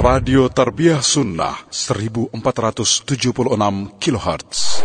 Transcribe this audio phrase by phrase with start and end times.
[0.00, 3.20] Radio Tarbiyah Sunnah 1476
[4.00, 4.80] kHz.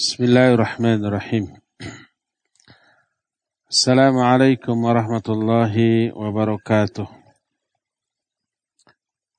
[0.00, 1.60] Bismillahirrahmanirrahim.
[3.68, 7.04] Assalamualaikum warahmatullahi wabarakatuh.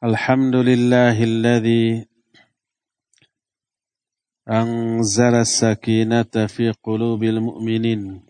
[0.06, 2.06] Alhamdulillahilladzi
[4.46, 8.25] anzala sakinata fi qulubil mu'minin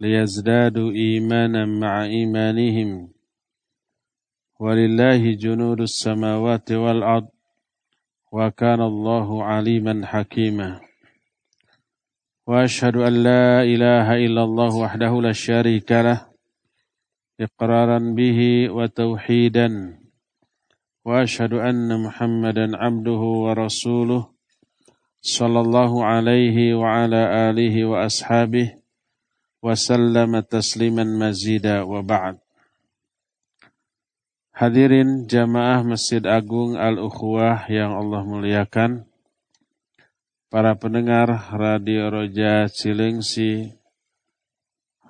[0.00, 3.08] ليزدادوا إيمانا مع إيمانهم.
[4.60, 7.28] ولله جنود السماوات والأرض
[8.32, 10.80] وكان الله عليما حكيما.
[12.46, 16.26] وأشهد أن لا إله إلا الله وحده لا شريك له
[17.40, 20.00] إقرارا به وتوحيدا.
[21.04, 24.28] وأشهد أن محمدا عبده ورسوله
[25.20, 28.79] صلى الله عليه وعلى آله وأصحابه
[29.65, 32.37] وسلم تسليما مزيدا وبعد
[34.55, 39.03] Hadirin jamaah Masjid Agung Al-Ukhuwah yang Allah muliakan,
[40.47, 43.75] para pendengar Radio Roja Cilengsi,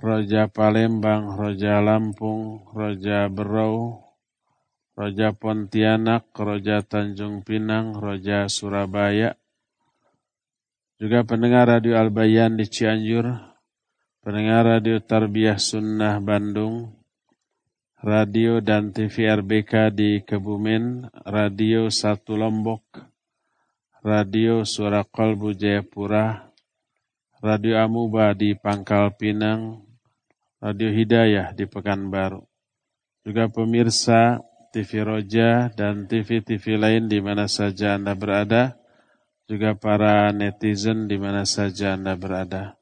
[0.01, 4.01] Roja Palembang, Roja Lampung, Roja Berau,
[4.97, 9.37] Roja Pontianak, Roja Tanjung Pinang, Roja Surabaya,
[10.97, 13.48] juga pendengar Radio Al-Bayan di Cianjur,
[14.20, 16.92] pendengar Radio Tarbiyah Sunnah Bandung,
[18.04, 22.84] radio dan TV RBK di Kebumen, radio Satu Lombok,
[24.04, 26.52] radio Suara Kolbu Jayapura,
[27.40, 29.88] radio Amuba di Pangkal Pinang,
[30.60, 32.44] radio Hidayah di Pekanbaru.
[33.24, 34.36] Juga pemirsa
[34.68, 38.76] TV Roja dan TV-TV lain di mana saja Anda berada,
[39.48, 42.79] juga para netizen di mana saja Anda berada.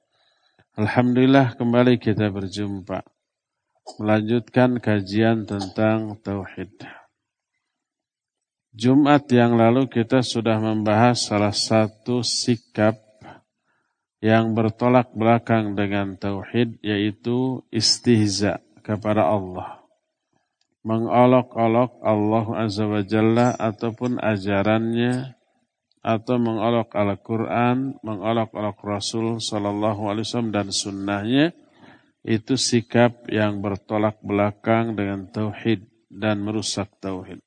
[0.78, 3.02] Alhamdulillah kembali kita berjumpa.
[3.98, 6.70] Melanjutkan kajian tentang Tauhid.
[8.70, 12.94] Jumat yang lalu kita sudah membahas salah satu sikap
[14.22, 19.82] yang bertolak belakang dengan Tauhid yaitu istihza kepada Allah.
[20.86, 25.37] Mengolok-olok Allah Azza wa Jalla ataupun ajarannya
[26.08, 31.52] atau mengolok Al-Quran, mengolok-olok Rasul Sallallahu Alaihi Wasallam dan sunnahnya,
[32.24, 37.44] itu sikap yang bertolak belakang dengan tauhid dan merusak tauhid.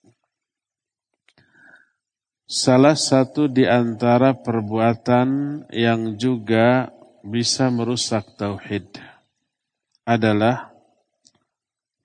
[2.45, 6.93] Salah satu di antara perbuatan yang juga
[7.25, 8.85] bisa merusak tauhid
[10.05, 10.69] adalah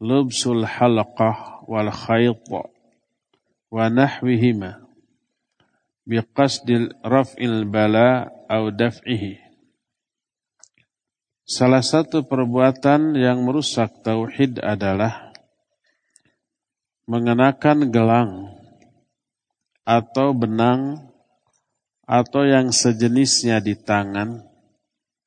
[0.00, 4.85] lubsul halaqah wal khayt wa nahwihima
[6.06, 9.42] biqasdil raf'il bala au daf'ihi.
[11.46, 15.30] Salah satu perbuatan yang merusak tauhid adalah
[17.06, 18.50] mengenakan gelang
[19.86, 21.06] atau benang
[22.02, 24.42] atau yang sejenisnya di tangan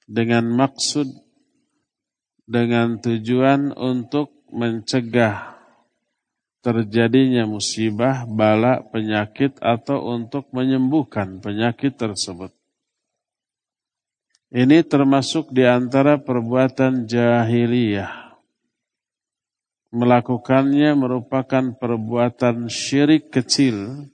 [0.07, 1.07] dengan maksud
[2.43, 5.58] dengan tujuan untuk mencegah
[6.69, 12.53] terjadinya musibah, bala, penyakit atau untuk menyembuhkan penyakit tersebut.
[14.53, 18.37] Ini termasuk di antara perbuatan jahiliyah.
[19.89, 24.05] Melakukannya merupakan perbuatan syirik kecil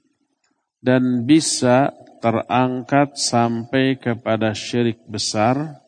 [0.80, 1.92] dan bisa
[2.24, 5.84] terangkat sampai kepada syirik besar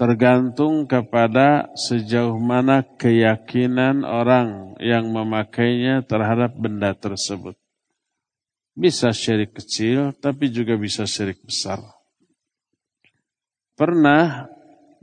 [0.00, 7.52] tergantung kepada sejauh mana keyakinan orang yang memakainya terhadap benda tersebut.
[8.72, 11.84] Bisa syirik kecil, tapi juga bisa syirik besar.
[13.76, 14.48] Pernah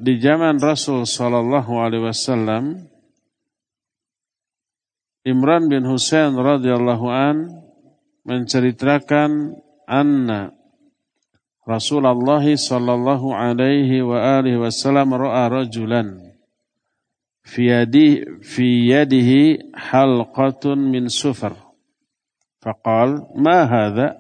[0.01, 2.89] di zaman Rasul Shallallahu Alaihi Wasallam,
[5.29, 7.53] Imran bin Husain radhiyallahu an
[8.25, 10.56] menceritakan anna
[11.67, 12.55] Alaihi
[13.99, 16.31] wa alihi wasallam ra'a rajulan
[17.43, 21.59] fi yadihi fi yadihi halqatun min sufar.
[22.63, 24.15] Faqal ma hadha?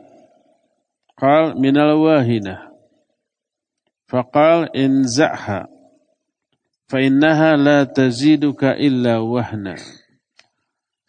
[1.15, 2.67] Qal min al-wahina
[4.11, 5.71] faqal inza'ha
[6.91, 9.79] fa innaha la taziduka illa wahna.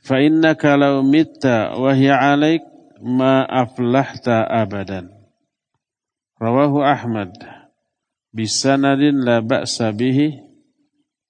[0.06, 2.62] Fa innaka law mitta wa hiya 'alaik
[3.02, 5.17] ma aflahta abadan
[6.38, 7.34] Rawahu Ahmad
[8.30, 10.38] bisanadin la ba'sa bihi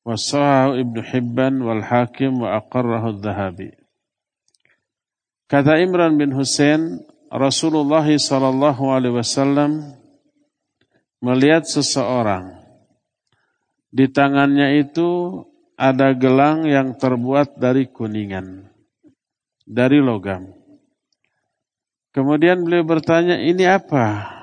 [0.04, 3.72] wa sahahu Ibnu Hibban wal Hakim wa aqarrahu Dhahabi.
[5.48, 7.00] Kata Imran bin Husain,
[7.32, 9.96] Rasulullah sallallahu alaihi wasallam
[11.24, 12.60] melihat seseorang
[13.88, 15.40] Di tangannya itu
[15.80, 18.68] ada gelang yang terbuat dari kuningan,
[19.64, 20.52] dari logam.
[22.12, 24.37] Kemudian beliau bertanya, ini apa?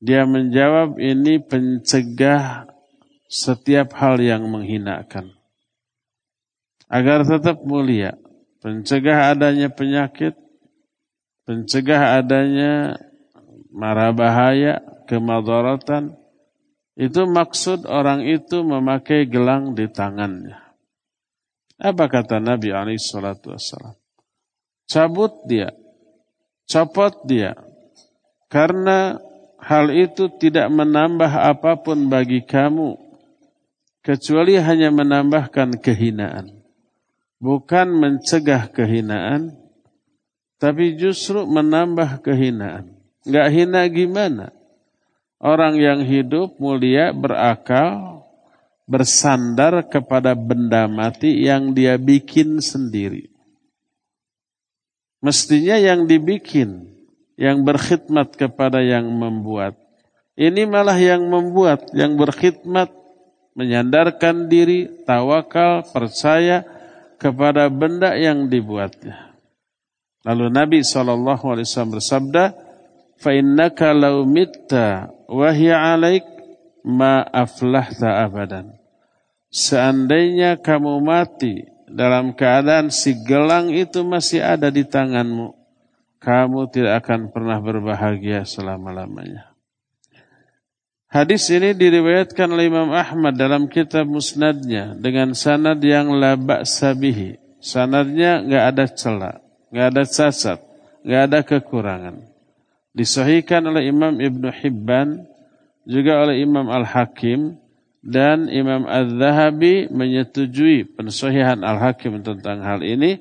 [0.00, 2.64] Dia menjawab, ini pencegah
[3.28, 5.36] setiap hal yang menghinakan.
[6.88, 8.16] Agar tetap mulia.
[8.60, 10.36] Pencegah adanya penyakit,
[11.48, 13.00] pencegah adanya
[13.72, 16.20] mara bahaya, kemadaratan,
[17.00, 20.60] itu maksud orang itu memakai gelang di tangannya.
[21.80, 23.96] Apa kata Nabi wassalam?
[24.84, 25.72] Cabut dia,
[26.68, 27.56] copot dia,
[28.52, 29.16] karena
[29.60, 32.96] hal itu tidak menambah apa pun bagi kamu,
[34.04, 36.60] kecuali hanya menambahkan kehinaan
[37.40, 39.56] bukan mencegah kehinaan,
[40.60, 43.00] tapi justru menambah kehinaan.
[43.24, 44.52] Gak hina gimana?
[45.40, 48.28] Orang yang hidup mulia berakal,
[48.84, 53.32] bersandar kepada benda mati yang dia bikin sendiri.
[55.24, 56.89] Mestinya yang dibikin,
[57.39, 59.75] yang berkhidmat kepada yang membuat.
[60.35, 62.91] Ini malah yang membuat, yang berkhidmat,
[63.55, 66.67] menyandarkan diri, tawakal, percaya,
[67.15, 69.35] kepada benda yang dibuatnya.
[70.27, 71.55] Lalu Nabi SAW
[71.87, 72.65] bersabda,
[73.15, 74.71] فَإِنَّكَ لَوْ مِتَّ
[75.31, 76.27] وَهِيَ عَلَيْكَ
[76.83, 78.75] مَا أَفْلَحْتَ abadan.
[79.47, 85.55] Seandainya kamu mati dalam keadaan si gelang itu masih ada di tanganmu,
[86.20, 89.50] kamu tidak akan pernah berbahagia selama-lamanya.
[91.10, 97.40] Hadis ini diriwayatkan oleh Imam Ahmad dalam kitab musnadnya dengan sanad yang labak sabihi.
[97.58, 99.36] Sanadnya nggak ada celah,
[99.74, 100.58] nggak ada cacat,
[101.02, 102.16] nggak ada kekurangan.
[102.94, 105.26] Disahihkan oleh Imam Ibn Hibban,
[105.82, 107.58] juga oleh Imam Al-Hakim,
[108.00, 113.20] dan Imam Al-Zahabi menyetujui pensahihan Al-Hakim tentang hal ini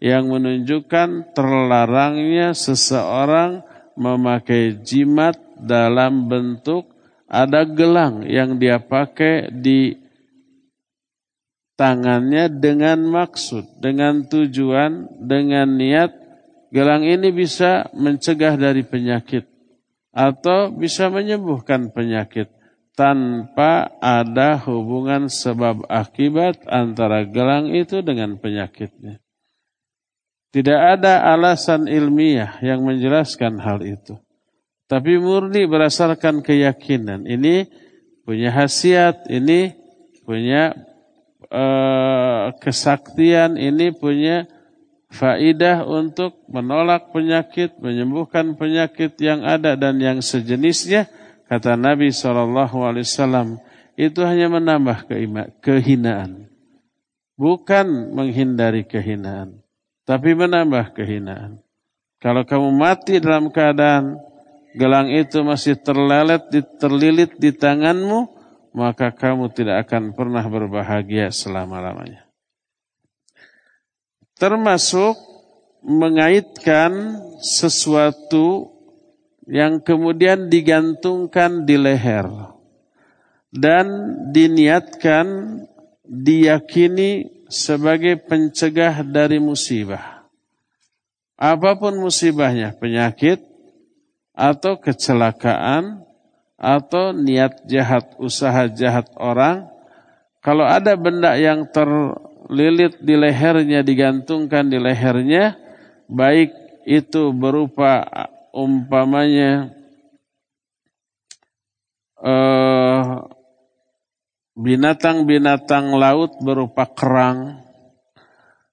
[0.00, 3.60] yang menunjukkan terlarangnya seseorang
[4.00, 6.88] memakai jimat dalam bentuk
[7.28, 9.94] ada gelang yang dia pakai di
[11.76, 16.10] tangannya dengan maksud, dengan tujuan, dengan niat
[16.72, 19.46] gelang ini bisa mencegah dari penyakit
[20.10, 22.50] atau bisa menyembuhkan penyakit
[22.98, 29.22] tanpa ada hubungan sebab akibat antara gelang itu dengan penyakitnya.
[30.50, 34.18] Tidak ada alasan ilmiah yang menjelaskan hal itu.
[34.90, 37.22] Tapi murni berdasarkan keyakinan.
[37.22, 37.70] Ini
[38.26, 39.70] punya khasiat, ini
[40.26, 40.74] punya
[41.54, 44.50] uh, kesaktian, ini punya
[45.14, 51.06] faidah untuk menolak penyakit, menyembuhkan penyakit yang ada dan yang sejenisnya.
[51.46, 53.58] Kata Nabi SAW,
[53.98, 55.06] itu hanya menambah
[55.62, 56.46] kehinaan.
[57.38, 59.58] Bukan menghindari kehinaan,
[60.10, 61.62] tapi menambah kehinaan.
[62.18, 64.18] Kalau kamu mati dalam keadaan
[64.74, 66.50] gelang itu masih terlelet,
[66.82, 68.26] terlilit di tanganmu,
[68.74, 72.26] maka kamu tidak akan pernah berbahagia selama-lamanya.
[74.34, 75.14] Termasuk
[75.86, 78.74] mengaitkan sesuatu
[79.46, 82.26] yang kemudian digantungkan di leher
[83.54, 83.86] dan
[84.34, 85.26] diniatkan
[86.02, 90.22] diyakini sebagai pencegah dari musibah.
[91.34, 93.42] Apa pun musibahnya, penyakit,
[94.30, 96.06] atau kecelakaan
[96.56, 99.68] atau niat jahat, usaha jahat orang.
[100.40, 105.56] Kalau ada benda yang terlilit di lehernya, digantungkan di lehernya,
[106.08, 106.52] baik
[106.88, 108.04] itu berupa
[108.52, 109.72] umpamanya
[112.20, 113.24] uh,
[114.60, 117.64] binatang-binatang laut berupa kerang,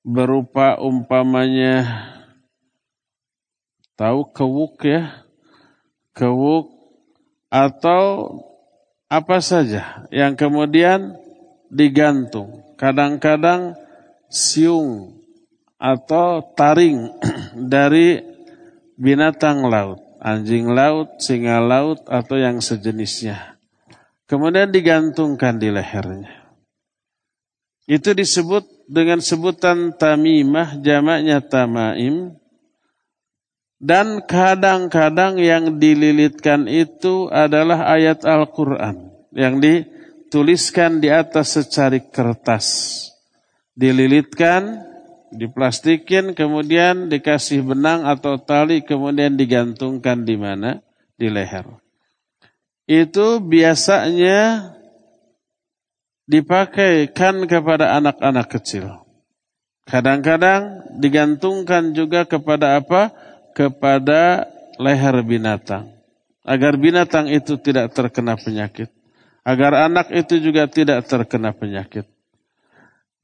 [0.03, 1.87] berupa umpamanya
[3.95, 5.23] tahu kewuk ya,
[6.11, 6.75] kewuk,
[7.47, 8.35] atau
[9.07, 11.15] apa saja yang kemudian
[11.71, 12.67] digantung.
[12.75, 13.79] Kadang-kadang
[14.27, 15.23] siung
[15.79, 17.15] atau taring
[17.73, 18.21] dari
[18.99, 23.56] binatang laut, anjing laut, singa laut, atau yang sejenisnya.
[24.27, 26.51] Kemudian digantungkan di lehernya.
[27.87, 32.35] Itu disebut dengan sebutan tamimah, jamaknya tamaim,
[33.79, 42.99] dan kadang-kadang yang dililitkan itu adalah ayat Al-Quran yang dituliskan di atas secari kertas.
[43.77, 44.83] Dililitkan,
[45.31, 50.81] diplastikin, kemudian dikasih benang atau tali, kemudian digantungkan di mana?
[51.15, 51.86] Di leher.
[52.87, 54.71] Itu biasanya
[56.23, 59.03] dipakaikan kepada anak-anak kecil.
[59.87, 63.11] Kadang-kadang digantungkan juga kepada apa?
[63.51, 64.47] Kepada
[64.79, 65.91] leher binatang.
[66.47, 68.87] Agar binatang itu tidak terkena penyakit.
[69.43, 72.07] Agar anak itu juga tidak terkena penyakit.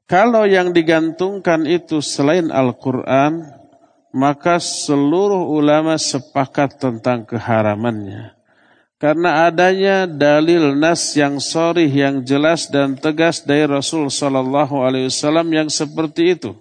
[0.07, 3.47] Kalau yang digantungkan itu selain Al-Quran,
[4.11, 8.35] maka seluruh ulama sepakat tentang keharamannya.
[9.03, 15.51] Karena adanya dalil nas yang sorih, yang jelas dan tegas dari Rasul Sallallahu Alaihi Wasallam
[15.51, 16.55] yang seperti itu.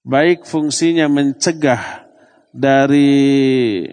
[0.00, 2.08] Baik fungsinya mencegah
[2.56, 3.84] dari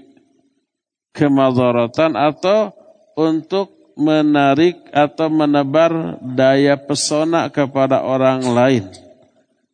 [1.12, 2.72] kemadaratan atau
[3.20, 8.88] untuk menarik atau menebar daya pesona kepada orang lain.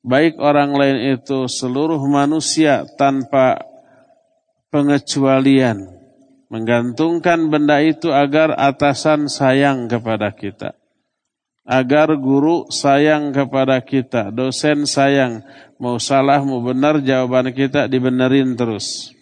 [0.02, 3.62] Baik orang lain itu seluruh manusia tanpa
[4.74, 6.01] pengecualian
[6.52, 10.76] menggantungkan benda itu agar atasan sayang kepada kita.
[11.64, 15.48] Agar guru sayang kepada kita, dosen sayang.
[15.80, 19.16] Mau salah, mau benar, jawaban kita dibenerin terus.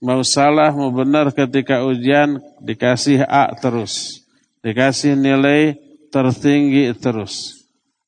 [0.00, 4.24] Mau salah, mau benar ketika ujian dikasih A terus.
[4.64, 5.76] Dikasih nilai
[6.08, 7.60] tertinggi terus.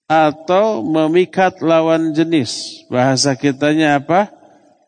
[0.09, 2.81] Atau memikat lawan jenis.
[2.89, 4.33] Bahasa kitanya apa?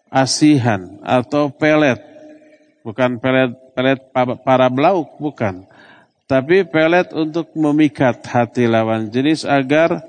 [0.09, 2.08] Asihan atau pelet
[2.89, 5.69] bukan pelet pelet para belauk bukan.
[6.25, 10.01] Tapi pelet untuk memikat hati lawan jenis agar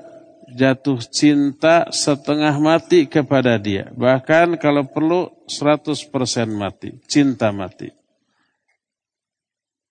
[0.51, 3.91] jatuh cinta setengah mati kepada dia.
[3.91, 6.07] Bahkan kalau perlu 100%
[6.55, 7.91] mati cinta mati.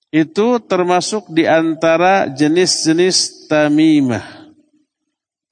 [0.08, 4.48] Itu termasuk di antara jenis-jenis tamimah.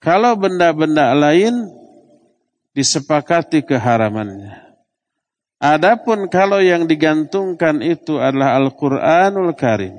[0.00, 1.68] Kalau benda-benda lain
[2.72, 4.65] disepakati keharamannya
[5.66, 9.98] Adapun kalau yang digantungkan itu adalah Al-Quranul Karim.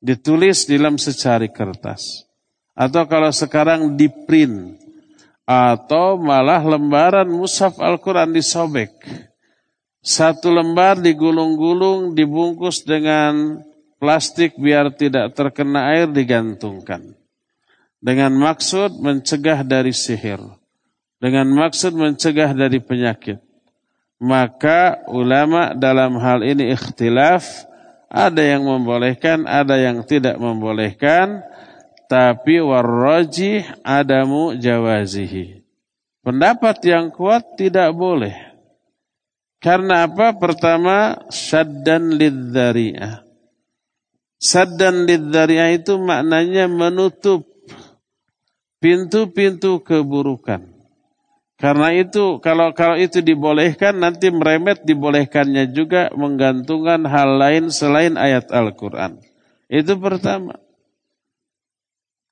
[0.00, 2.24] Ditulis dalam secari kertas.
[2.72, 4.80] Atau kalau sekarang di print.
[5.44, 8.96] Atau malah lembaran mushaf Al-Quran disobek.
[10.00, 13.60] Satu lembar digulung-gulung, dibungkus dengan
[14.00, 17.12] plastik biar tidak terkena air digantungkan.
[18.00, 20.40] Dengan maksud mencegah dari sihir.
[21.20, 23.51] Dengan maksud mencegah dari penyakit
[24.22, 27.66] maka ulama dalam hal ini ikhtilaf.
[28.06, 31.42] Ada yang membolehkan ada yang tidak membolehkan.
[32.06, 35.66] Tapi warrajih adamu jawazihi.
[36.22, 38.36] Pendapat yang kuat tidak boleh.
[39.58, 40.36] Karena apa?
[40.38, 43.26] Pertama syaddan lidzari'ah.
[44.38, 47.48] Saddan lidzari'ah itu maknanya menutup
[48.78, 50.71] pintu-pintu keburukan
[51.62, 58.50] karena itu kalau kalau itu dibolehkan nanti meremet dibolehkannya juga menggantungkan hal lain selain ayat
[58.50, 59.22] Al-Qur'an.
[59.70, 60.58] Itu pertama.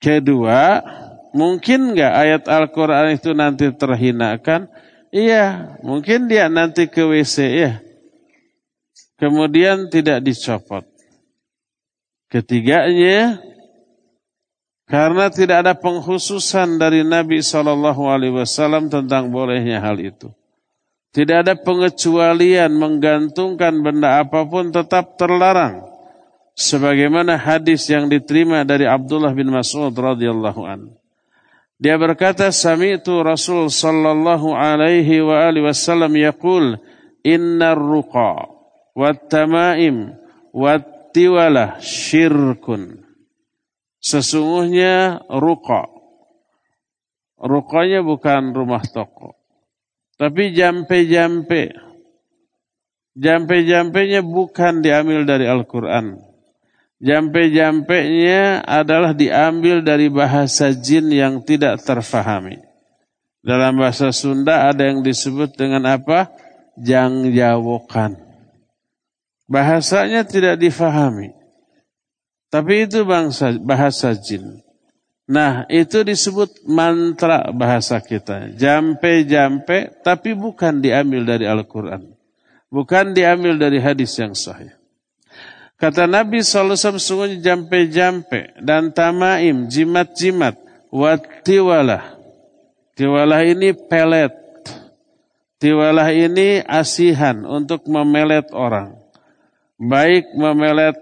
[0.03, 0.83] Kedua,
[1.31, 4.67] mungkin nggak ayat Al-Qur'an itu nanti terhinakan?
[5.15, 7.73] Iya, mungkin dia nanti ke WC ya.
[9.15, 10.83] Kemudian tidak dicopot.
[12.27, 13.39] Ketiganya,
[14.91, 20.35] karena tidak ada penghususan dari Nabi Shallallahu Alaihi Wasallam tentang bolehnya hal itu.
[21.15, 25.87] Tidak ada pengecualian menggantungkan benda apa pun tetap terlarang.
[26.59, 30.91] Sebagaimana hadis yang diterima dari Abdullah bin Mas'ud radhiyallahu an.
[31.79, 36.77] Dia berkata, "Sami'tu Rasul sallallahu alaihi wa alihi wasallam yaqul,
[37.23, 38.51] "Innar ruqa
[38.93, 40.19] wat tamaim
[40.51, 43.10] wat tiwalah syirkun."
[44.01, 45.89] Sesungguhnya ruqa.
[47.41, 49.37] Ruqanya bukan rumah toko.
[50.17, 51.73] Tapi jampe-jampe.
[53.17, 56.21] Jampe-jampenya bukan diambil dari Al-Quran.
[57.01, 62.61] Jampe-jampenya adalah diambil dari bahasa jin yang tidak terfahami.
[63.41, 66.29] Dalam bahasa Sunda ada yang disebut dengan apa?
[66.77, 68.21] Jangjawokan.
[69.49, 71.40] Bahasanya tidak difahami.
[72.51, 74.59] Tapi itu bangsa bahasa jin.
[75.31, 78.51] Nah, itu disebut mantra bahasa kita.
[78.59, 82.11] Jampe-jampe, tapi bukan diambil dari Al-Quran.
[82.67, 84.75] Bukan diambil dari hadis yang sahih.
[85.79, 90.59] Kata Nabi SAW, sungguhnya jampe-jampe dan tamaim, jimat-jimat,
[90.91, 92.19] watiwalah.
[92.99, 94.35] Tiwalah ini pelet.
[95.63, 98.99] Tiwalah ini asihan untuk memelet orang.
[99.81, 100.99] Baik memelet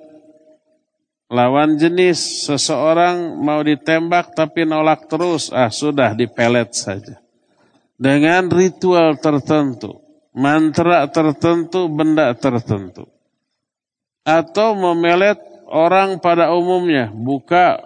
[1.28, 7.20] lawan jenis seseorang mau ditembak tapi nolak terus, ah sudah dipelet saja.
[8.00, 10.00] Dengan ritual tertentu,
[10.32, 13.10] mantra tertentu, benda tertentu.
[14.24, 17.80] Atau memelet orang pada umumnya, buka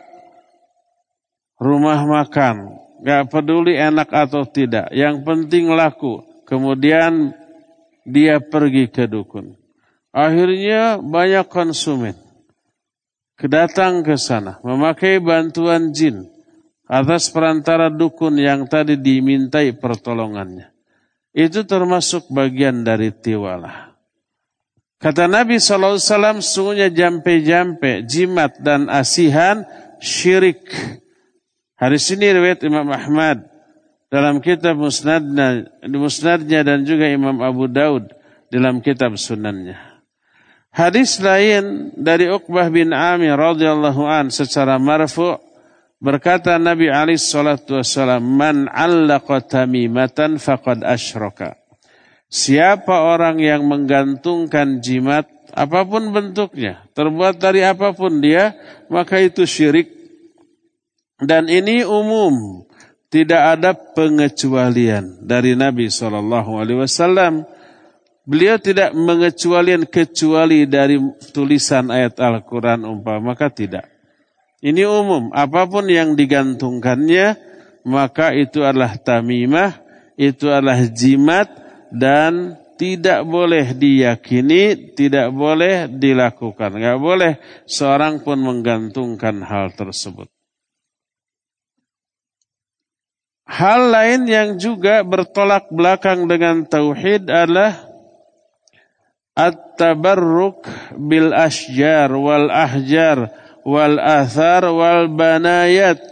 [1.59, 6.23] rumah makan, gak peduli enak atau tidak, yang penting laku.
[6.45, 7.33] Kemudian
[8.05, 9.57] dia pergi ke dukun.
[10.13, 12.22] Akhirnya banyak konsumen
[13.43, 16.31] kedatang ke sana memakai bantuan jin
[16.87, 20.71] atas perantara dukun yang tadi dimintai pertolongannya.
[21.35, 23.97] Itu termasuk bagian dari tiwalah.
[25.03, 25.99] Kata Nabi SAW,
[26.39, 29.67] sungguhnya jampe-jampe, jimat dan asihan
[29.99, 30.63] syirik.
[31.75, 33.43] Hadis ini riwayat Imam Ahmad
[34.13, 38.15] dalam kitab musnadnya, musnadnya dan juga Imam Abu Daud
[38.53, 39.92] dalam kitab sunannya.
[40.73, 45.37] Hadis lain dari Uqbah bin Amir radhiyallahu an secara marfu'
[46.01, 51.61] berkata Nabi alaihi salatu wasallam man 'allaqa tamimatan faqad asyraka.
[52.33, 58.57] Siapa orang yang menggantungkan jimat apa pun bentuknya, terbuat dari apa pun dia,
[58.89, 59.93] maka itu syirik.
[61.21, 62.65] Dan ini umum,
[63.13, 67.45] tidak ada pengecualian dari Nabi Shallallahu Alaihi Wasallam.
[68.23, 70.95] Beliau tidak mengecualian kecuali dari
[71.35, 73.91] tulisan ayat Al-Quran umpama, maka tidak.
[74.63, 77.35] Ini umum, apa pun yang digantungkannya,
[77.83, 79.83] maka itu adalah tamimah,
[80.15, 81.51] itu adalah jimat,
[81.91, 86.79] dan tidak boleh diyakini, tidak boleh dilakukan.
[86.79, 90.31] Tidak boleh seorang pun menggantungkan hal tersebut.
[93.51, 97.92] Hal lain yang juga bertolak belakang dengan tauhid adalah
[99.33, 103.33] at-tabarruk bil asjar wal ahjar
[103.65, 106.03] wal athar wal banayat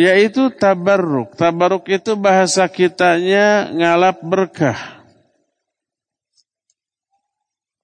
[0.00, 1.36] yaitu tabarruk.
[1.36, 5.00] Tabarruk itu bahasa kitanya ngalap berkah.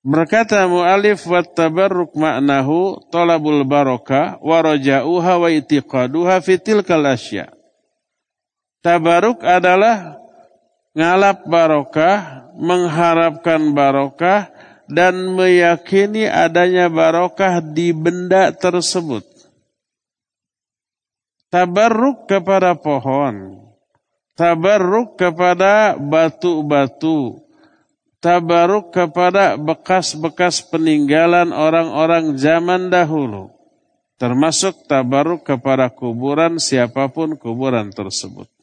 [0.07, 7.51] Berkata mu'alif wa tabarruk maknahu talabul barokah wa raja'uha wa itiqaduha fitil kalasya.
[8.87, 10.26] Tabarruk adalah
[10.97, 14.49] ngalap barokah, mengharapkan barokah,
[14.89, 19.23] dan meyakini adanya barokah di benda tersebut.
[21.53, 23.61] Tabarruk kepada pohon.
[24.35, 27.45] Tabarruk kepada batu-batu.
[28.19, 33.53] Tabarruk kepada bekas-bekas peninggalan orang-orang zaman dahulu.
[34.17, 38.56] Termasuk tabarruk kepada kuburan siapa pun kuburan tersebut.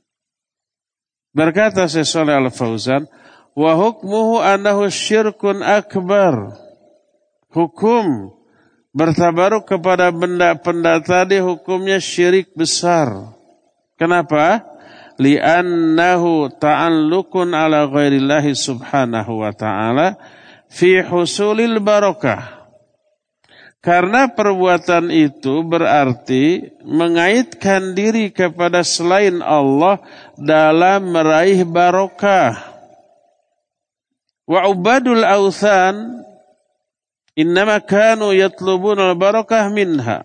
[1.33, 3.09] Berkata Syekh Al-Fauzan,
[3.57, 6.57] wa hukmuhu annahu syirkun akbar.
[7.53, 8.33] Hukum
[8.93, 13.33] Bertabaruk kepada benda-benda tadi hukumnya syirik besar.
[13.97, 14.61] Kenapa?
[15.17, 20.21] Li'annahu ta'allukun ala ghairillahi subhanahu wa ta'ala
[20.69, 22.52] fi husulil barakah.
[23.83, 29.99] Karena perbuatan itu berarti mengaitkan diri kepada selain Allah
[30.39, 32.63] dalam meraih barokah.
[34.47, 36.23] Wa ubadul authan
[37.33, 40.21] Innama kanu yatlubun al-barakah minha.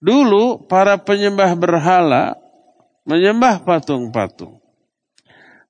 [0.00, 2.34] Dulu para penyembah berhala
[3.04, 4.58] menyembah patung-patung.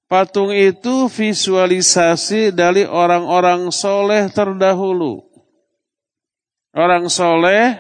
[0.07, 5.32] Patung itu visualisasi dari orang-orang soleh terdahulu.
[6.73, 7.77] Orang soleh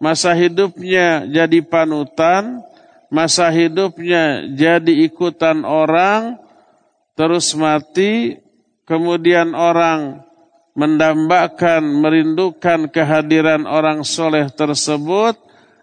[0.00, 2.64] masa hidupnya jadi panutan,
[3.12, 6.40] masa hidupnya jadi ikutan orang,
[7.20, 8.40] terus mati,
[8.88, 10.24] kemudian orang
[10.72, 15.36] mendambakan, merindukan kehadiran orang soleh tersebut,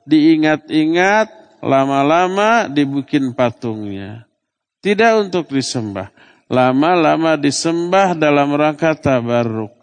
[0.10, 1.30] diingat-ingat,
[1.62, 4.26] lama-lama dibikin patungnya.
[4.82, 6.10] Tidak untuk disembah.
[6.50, 9.77] Lama-lama disembah dalam rangka tabarruk.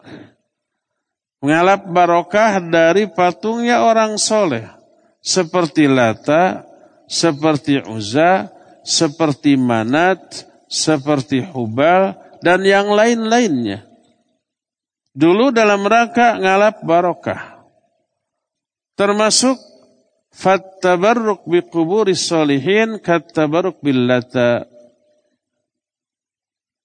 [1.44, 4.64] Mengalap barokah dari patungnya orang soleh.
[5.20, 6.64] Seperti Lata,
[7.04, 8.48] seperti Uzza,
[8.80, 13.84] seperti Manat, seperti Hubal, dan yang lain-lainnya.
[15.12, 17.60] Dulu dalam rangka ngalap barokah.
[18.96, 19.60] Termasuk
[20.32, 24.64] fattabarruk bi kuburis solihin kattabarruk billata.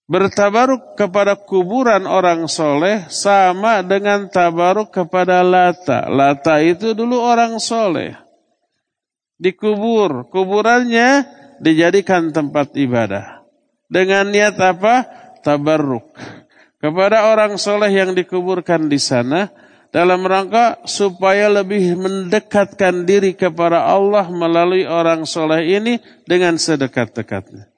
[0.10, 6.10] Bertabaruk kepada kuburan orang soleh sama dengan tabaruk kepada lata.
[6.10, 8.18] Lata itu dulu orang soleh.
[9.38, 11.30] Dikubur, kuburannya
[11.62, 13.46] dijadikan tempat ibadah.
[13.86, 15.06] Dengan niat apa?
[15.46, 16.10] Tabarruk
[16.80, 19.52] kepada orang soleh yang dikuburkan di sana
[19.94, 27.69] dalam rangka supaya lebih mendekatkan diri kepada Allah melalui orang soleh ini dengan sedekat-dekatnya.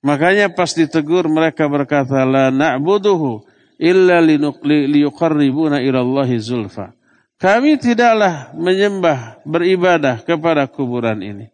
[0.00, 3.44] Makanya pas ditegur mereka berkata la na'buduhu
[3.76, 4.20] illa
[4.64, 6.96] liyuqarribuna ilallahi zulfa.
[7.40, 11.48] Kami tidaklah menyembah, beribadah kepada kuburan ini.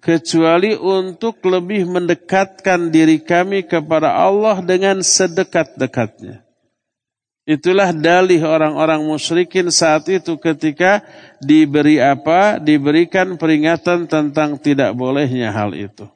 [0.00, 6.44] Kecuali untuk lebih mendekatkan diri kami kepada Allah dengan sedekat-dekatnya.
[7.48, 11.04] Itulah dalih orang-orang musyrikin saat itu ketika
[11.40, 12.60] diberi apa?
[12.60, 16.08] Diberikan peringatan tentang tidak bolehnya hal itu.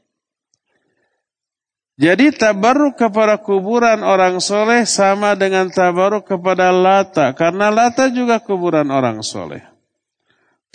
[1.94, 7.30] Jadi tabaruk kepada kuburan orang soleh sama dengan tabaruk kepada lata.
[7.38, 9.62] Karena lata juga kuburan orang soleh.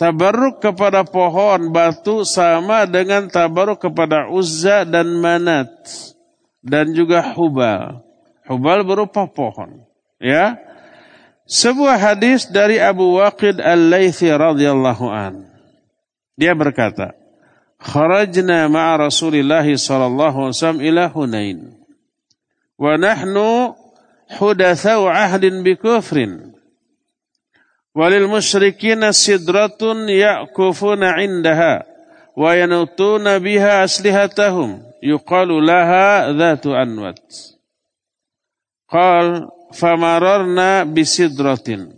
[0.00, 5.68] Tabaruk kepada pohon batu sama dengan tabaruk kepada uzza dan manat.
[6.64, 8.00] Dan juga hubal.
[8.48, 9.84] Hubal berupa pohon.
[10.16, 10.56] Ya.
[11.44, 15.52] Sebuah hadis dari Abu Waqid al-Laythi radhiyallahu an.
[16.40, 17.19] Dia berkata,
[17.80, 21.80] خرجنا مع رسول الله صلى الله عليه وسلم إلى هنين.
[22.78, 23.36] ونحن
[24.30, 26.38] حدثاء عهد بكفر.
[27.94, 31.82] وللمشركين سدرة يأكفون عندها
[32.36, 34.82] وينوتون بها أسلحتهم.
[35.02, 37.32] يقال لها ذات أنوت.
[38.88, 41.88] قال فمررنا بسدرة.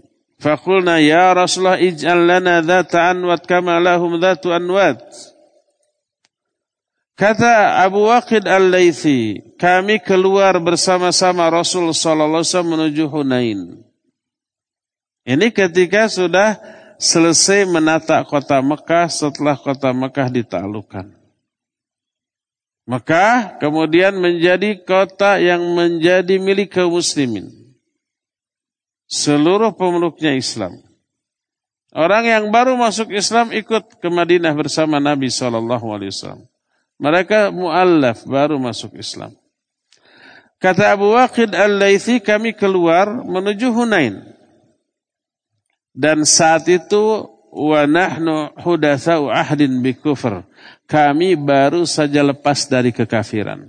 [0.40, 5.32] فقلنا يا رسول الله اجعل لنا ذات أنوت كما لهم ذات أنوت.
[7.12, 13.61] Kata Abu Waqid Al-Laythi, kami keluar bersama-sama Rasul sallallahu alaihi wasallam menuju Hunain.
[15.22, 16.57] Ini ketika sudah
[16.96, 21.12] selesai menata kota Mekah setelah kota Mekah ditaklukkan.
[22.88, 27.46] Mekah kemudian menjadi kota yang menjadi milik kaum muslimin.
[29.07, 30.81] Seluruh pemeluknya Islam.
[31.92, 36.52] Orang yang baru masuk Islam ikut ke Madinah bersama Nabi Shallallahu Alaihi Wasallam.
[37.03, 39.35] Mereka mu'allaf baru masuk Islam.
[40.62, 44.23] Kata Abu Waqid Al-Laythi kami keluar menuju Hunain.
[45.91, 50.47] Dan saat itu wa nahnu hudatsau ahdin bi kufr.
[50.87, 53.67] Kami baru saja lepas dari kekafiran.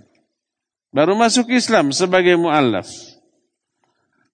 [0.93, 2.85] Baru masuk Islam sebagai muallaf.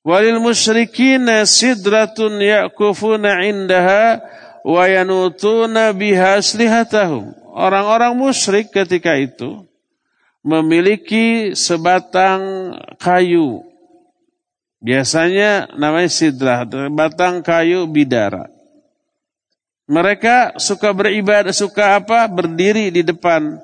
[0.03, 4.19] Walil musyrikin sidratun ya'kufuna indaha
[4.67, 9.69] wa yanutuna biha aslihatahum orang-orang musyrik ketika itu
[10.43, 13.65] memiliki sebatang kayu.
[14.79, 16.63] Biasanya namanya sidrah,
[16.95, 18.47] batang kayu bidara.
[19.89, 22.29] Mereka suka beribadah, suka apa?
[22.29, 23.59] Berdiri di depan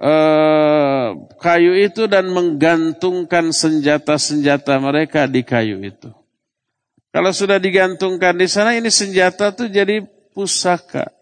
[0.00, 1.08] eh,
[1.42, 6.08] kayu itu dan menggantungkan senjata-senjata mereka di kayu itu.
[7.12, 11.15] Kalau sudah digantungkan di sana, ini senjata tuh jadi pusaka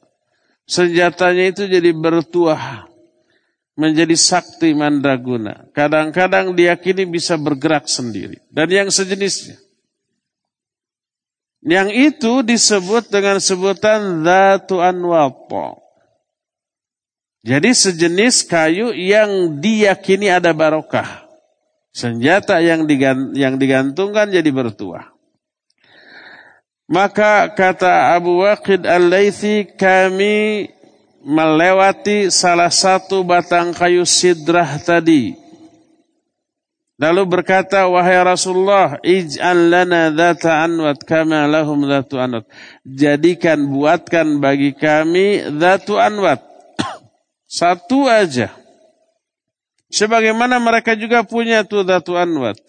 [0.65, 2.89] senjatanya itu jadi bertuah
[3.75, 5.71] menjadi sakti mandraguna.
[5.75, 9.59] Kadang-kadang diyakini bisa bergerak sendiri dan yang sejenisnya.
[11.65, 15.81] Yang itu disebut dengan sebutan Dhatu Anwapo.
[17.41, 21.25] Jadi sejenis kayu yang diyakini ada barokah.
[21.95, 22.85] Senjata yang
[23.57, 25.14] digantungkan jadi bertuah.
[26.85, 30.69] Maka kata Abu Waqid Al-Laythi kami
[31.25, 35.33] melewati salah satu batang kayu sidrah tadi.
[36.95, 42.47] Lalu berkata, wahai Rasulullah, ij'al lana dhata anwat kama lahum dhatu anwat.
[42.87, 46.39] Jadikan, buatkan bagi kami dhatu anwat.
[47.59, 48.55] Satu aja.
[49.91, 52.63] Sebagaimana mereka juga punya tuh dhatu anwat.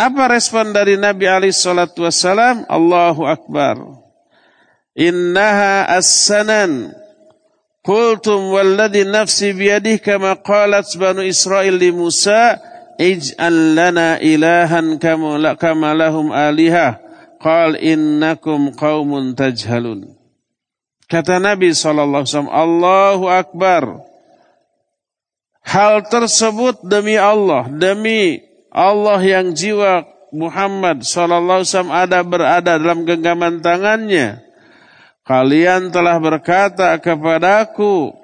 [0.00, 2.02] Apa respon dari Nabi alaihi salatu?
[2.04, 3.76] Allahu Akbar.
[4.96, 6.92] Innaha as-sanan.
[7.82, 12.62] Qultum walladhi nafsi biyadih kama qalat banu Israel li Musa
[12.94, 17.02] ij'al lana ilahan kama lahum alihah.
[17.42, 20.14] Qal innakum qaumun tajhalun.
[21.10, 23.98] Kata Nabi SAW, Allahu Akbar.
[25.66, 28.40] Hal tersebut demi Allah, demi
[28.72, 34.40] Allah yang jiwa Muhammad sallallahu wasallam ada berada dalam genggaman tangannya.
[35.22, 38.16] Kalian telah berkata kepadaku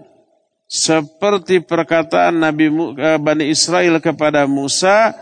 [0.67, 5.13] seperti perkataan Nabi eh, Bani Israel kepada Musa,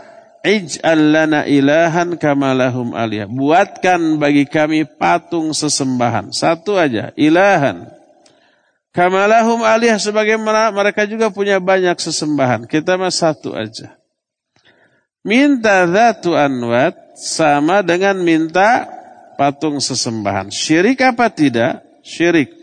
[0.46, 3.26] Ij'al lana ilahan kamalahum aliyah.
[3.26, 6.30] Buatkan bagi kami patung sesembahan.
[6.30, 7.90] Satu aja, ilahan.
[8.94, 12.70] Kamalahum aliyah sebagaimana mereka juga punya banyak sesembahan.
[12.70, 13.95] Kita mah satu aja.
[15.26, 18.86] Minta dhatu anwat sama dengan minta
[19.34, 20.54] patung sesembahan.
[20.54, 21.82] Syirik apa tidak?
[22.06, 22.54] Syirik.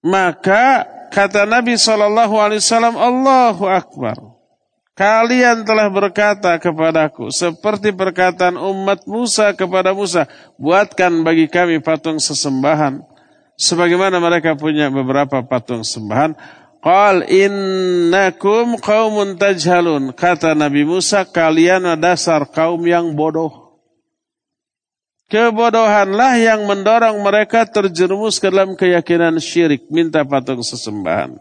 [0.00, 4.16] Maka kata Nabi Shallallahu Alaihi Allahu Akbar.
[4.92, 10.28] Kalian telah berkata kepadaku seperti perkataan umat Musa kepada Musa,
[10.60, 13.00] buatkan bagi kami patung sesembahan.
[13.56, 16.36] Sebagaimana mereka punya beberapa patung sembahan.
[16.82, 20.10] Qal innakum qaumun tajhalun.
[20.10, 23.78] Kata Nabi Musa, kalian dasar kaum yang bodoh.
[25.30, 31.40] Kebodohanlah yang mendorong mereka terjerumus ke dalam keyakinan syirik, minta patung sesembahan.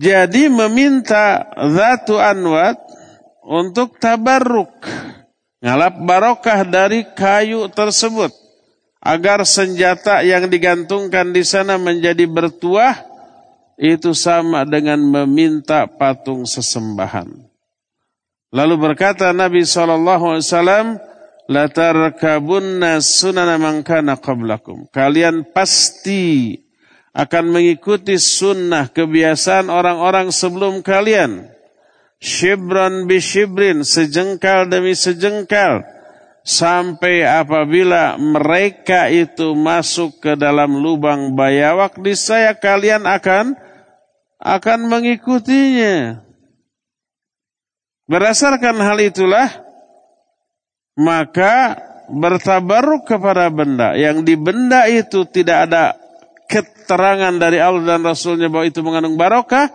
[0.00, 2.78] Jadi meminta Zatu Anwat
[3.44, 4.72] untuk tabarruk.
[5.60, 8.43] Ngalap barokah dari kayu tersebut.
[9.04, 13.12] Agar senjata yang digantungkan di sana menjadi bertuah.
[13.74, 17.26] Itu sama dengan meminta patung sesembahan.
[18.54, 20.38] Lalu berkata Nabi SAW,
[21.44, 24.88] Latarkabunna sunana mangkana qablakum.
[24.88, 26.56] Kalian pasti
[27.12, 31.52] akan mengikuti sunnah kebiasaan orang-orang sebelum kalian.
[32.16, 35.84] Shibran bi shibrin, sejengkal demi sejengkal.
[36.44, 43.56] Sampai apabila mereka itu masuk ke dalam lubang bayawak di saya kalian akan
[44.36, 46.20] akan mengikutinya.
[48.04, 49.48] Berdasarkan hal itulah
[51.00, 51.80] maka
[52.12, 55.96] bertabaruk kepada benda yang di benda itu tidak ada
[56.44, 59.72] keterangan dari Allah dan Rasulnya bahwa itu mengandung barokah,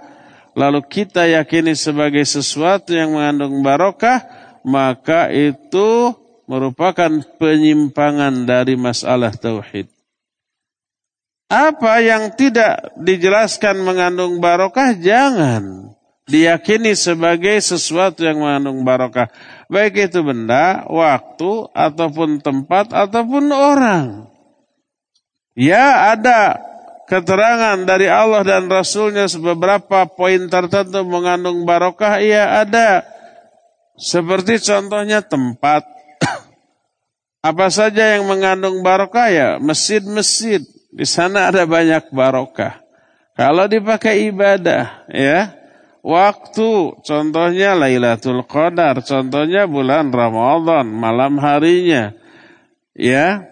[0.54, 4.22] lalu kita yakini sebagai sesuatu yang mengandung barokah,
[4.62, 6.14] maka itu
[6.50, 9.86] merupakan penyimpangan dari masalah tauhid.
[11.50, 15.94] Apa yang tidak dijelaskan mengandung barokah jangan
[16.30, 19.30] diyakini sebagai sesuatu yang mengandung barokah.
[19.70, 24.30] Baik itu benda, waktu, ataupun tempat, ataupun orang.
[25.58, 26.62] Ya ada
[27.10, 32.22] keterangan dari Allah dan Rasulnya beberapa poin tertentu mengandung barokah.
[32.22, 33.06] Ya ada.
[34.00, 35.99] Seperti contohnya tempat.
[37.40, 40.60] Apa saja yang mengandung barokah ya masjid-masjid.
[40.90, 42.84] Di sana ada banyak barokah.
[43.38, 45.56] Kalau dipakai ibadah ya.
[46.00, 52.16] Waktu contohnya Lailatul Qadar, contohnya bulan Ramadan, malam harinya.
[52.96, 53.50] Ya,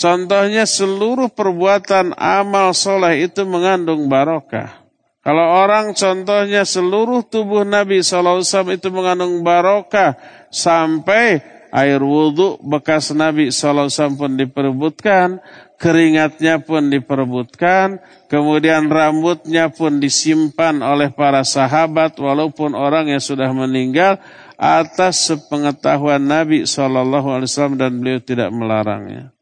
[0.00, 4.80] Contohnya seluruh perbuatan amal soleh itu mengandung barokah.
[5.20, 8.40] Kalau orang contohnya seluruh tubuh Nabi SAW
[8.72, 10.16] itu mengandung barokah.
[10.48, 15.42] Sampai air wudhu bekas Nabi SAW pun diperebutkan.
[15.80, 17.98] Keringatnya pun diperebutkan.
[18.28, 22.20] Kemudian rambutnya pun disimpan oleh para sahabat.
[22.20, 24.20] Walaupun orang yang sudah meninggal.
[24.60, 29.32] Atas sepengetahuan Nabi SAW dan beliau tidak melarangnya.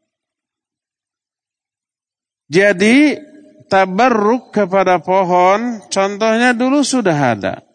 [2.49, 3.19] Jadi
[3.69, 7.68] tabarruk kepada pohon contohnya dulu sudah ada.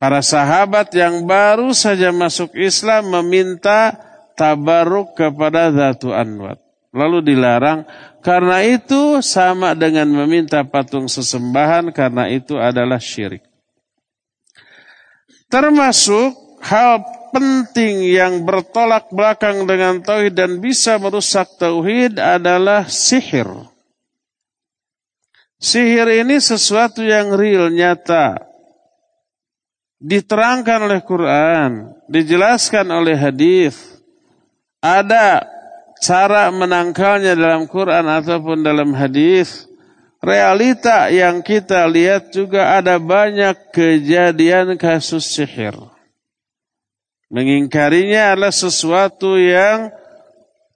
[0.00, 4.00] Para sahabat yang baru saja masuk Islam meminta
[4.32, 6.56] tabarruk kepada Zatu Anwat.
[6.96, 7.84] Lalu dilarang
[8.24, 13.44] karena itu sama dengan meminta patung sesembahan karena itu adalah syirik.
[15.52, 16.32] Termasuk
[16.64, 17.04] hal
[17.36, 23.68] penting yang bertolak belakang dengan tauhid dan bisa merusak tauhid adalah sihir.
[25.60, 28.49] Sihir ini sesuatu yang real, nyata.
[30.00, 34.00] Diterangkan oleh Quran, dijelaskan oleh hadis.
[34.80, 35.44] Ada
[36.00, 39.68] cara menangkalnya dalam Quran ataupun dalam hadis.
[40.24, 45.76] Realita yang kita lihat juga ada banyak kejadian kasus sihir.
[47.28, 49.92] Mengingkarinya adalah sesuatu yang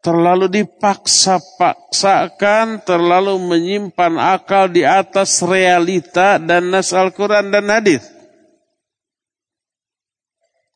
[0.04, 8.13] terlalu dipaksa-paksakan, terlalu menyimpan akal di atas realita dan nas Al-Quran dan hadis.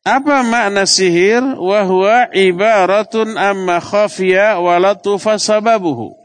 [0.08, 1.44] Apa makna sihir?
[1.60, 6.16] Wahwa ibaratun amma khafiya walatufa sababuhu.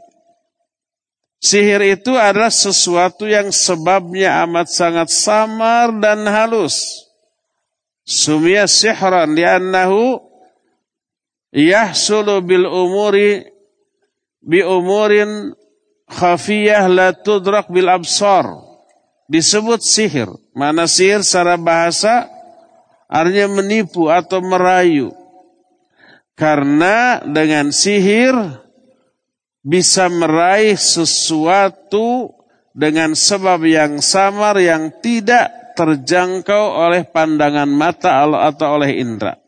[1.44, 7.04] Sihir itu adalah sesuatu yang sebabnya amat sangat samar dan halus.
[8.08, 10.16] Sumia sihran li'annahu
[11.52, 13.44] yahsulu bil umuri
[14.40, 15.52] bi umurin
[16.08, 18.48] khafiyah la tudrak bil absar.
[19.28, 20.32] Disebut sihir.
[20.56, 22.33] Mana sihir secara bahasa
[23.08, 25.12] artinya menipu atau merayu.
[26.34, 28.34] Karena dengan sihir
[29.62, 32.34] bisa meraih sesuatu
[32.74, 39.38] dengan sebab yang samar yang tidak terjangkau oleh pandangan mata atau oleh indera.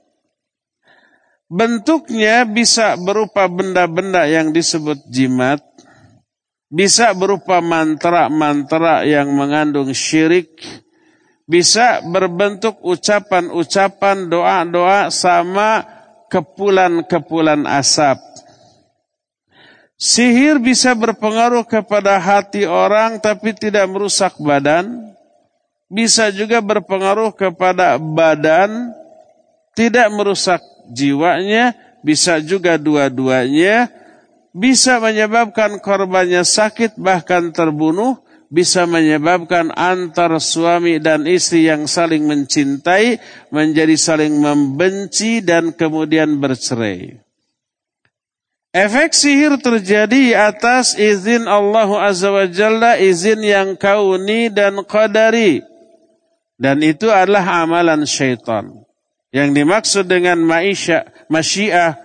[1.46, 5.62] Bentuknya bisa berupa benda-benda yang disebut jimat,
[6.66, 10.58] bisa berupa mantra-mantra yang mengandung syirik,
[11.46, 15.86] bisa berbentuk ucapan-ucapan doa-doa sama
[16.26, 18.18] kepulan-kepulan asap.
[19.96, 25.16] Sihir bisa berpengaruh kepada hati orang tapi tidak merusak badan.
[25.86, 28.90] Bisa juga berpengaruh kepada badan,
[29.78, 30.58] tidak merusak
[30.90, 33.86] jiwanya, bisa juga dua-duanya,
[34.50, 43.18] bisa menyebabkan korbannya sakit bahkan terbunuh, bisa menyebabkan antar suami dan istri yang saling mencintai
[43.50, 47.18] menjadi saling membenci dan kemudian bercerai.
[48.76, 55.64] Efek sihir terjadi atas izin Allah Azza wa Jalla, izin yang kauni dan qadari.
[56.60, 58.68] Dan itu adalah amalan syaitan.
[59.32, 61.96] Yang dimaksud dengan maisha, masyiah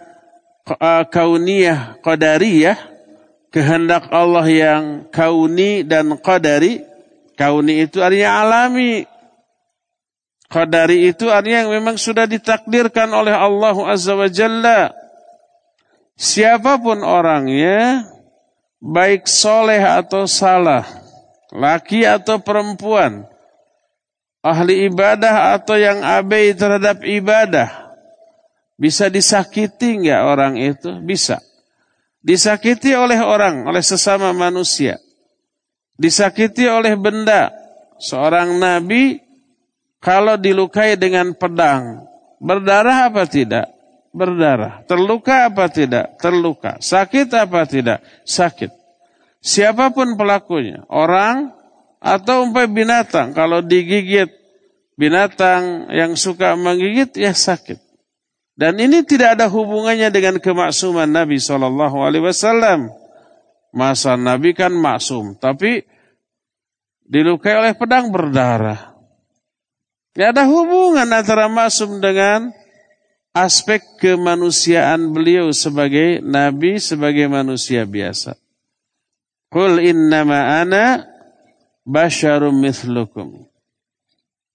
[1.12, 2.91] kauniyah qadariyah,
[3.52, 6.82] kehendak Allah yang kauni dan qadari.
[7.36, 9.06] Kauni itu artinya alami.
[10.52, 15.02] Qadari itu artinya yang memang sudah ditakdirkan oleh Allah Azza wa Jalla
[16.22, 18.06] siapa pun orangnya,
[18.78, 20.86] baik soleh atau salah,
[21.50, 23.26] laki atau perempuan,
[24.46, 27.98] ahli ibadah atau yang abai terhadap ibadah,
[28.78, 31.02] bisa disakiti nggak orang itu?
[31.02, 31.42] Bisa.
[32.22, 35.02] Disakiti oleh orang, oleh sesama manusia.
[35.98, 37.50] Disakiti oleh benda.
[38.02, 39.22] Seorang nabi
[40.02, 42.06] kalau dilukai dengan pedang,
[42.42, 43.70] berdarah apa tidak?
[44.12, 44.84] berdarah.
[44.86, 46.20] Terluka apa tidak?
[46.20, 46.78] Terluka.
[46.84, 48.04] Sakit apa tidak?
[48.28, 48.70] Sakit.
[49.42, 51.50] Siapa pun pelakunya, orang
[51.98, 54.30] atau umpamai binatang, kalau digigit
[54.94, 57.82] binatang yang suka menggigit, ya sakit.
[58.62, 62.94] Dan ini tidak ada hubungannya dengan kemaksuman Nabi Shallallahu Alaihi Wasallam.
[63.74, 65.82] Masa Nabi kan maksum, tapi
[67.02, 68.94] dilukai oleh pedang berdarah.
[70.14, 72.54] Tidak ada hubungan antara maksum dengan
[73.34, 78.38] aspek kemanusiaan beliau sebagai nabi, sebagai manusia biasa.
[79.50, 81.10] Qul innama ana
[81.88, 83.51] basyarum mithlukum.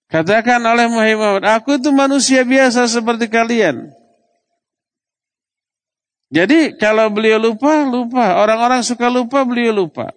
[0.06, 3.90] Katakan oleh Muhammad, aku itu manusia biasa seperti kalian.
[6.30, 8.38] Jadi kalau beliau lupa, lupa.
[8.38, 10.14] Orang-orang suka lupa, beliau lupa.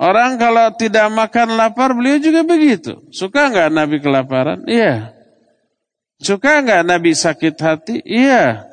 [0.00, 2.98] Orang kalau tidak makan lapar, beliau juga begitu.
[3.12, 4.64] Suka nggak Nabi kelaparan?
[4.64, 5.12] Iya.
[6.22, 7.96] Suka nggak Nabi sakit hati?
[8.02, 8.64] Iya.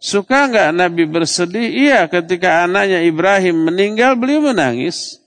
[0.00, 1.68] Suka nggak Nabi bersedih?
[1.68, 2.08] Iya.
[2.08, 5.19] Ketika anaknya Ibrahim meninggal, beliau menangis.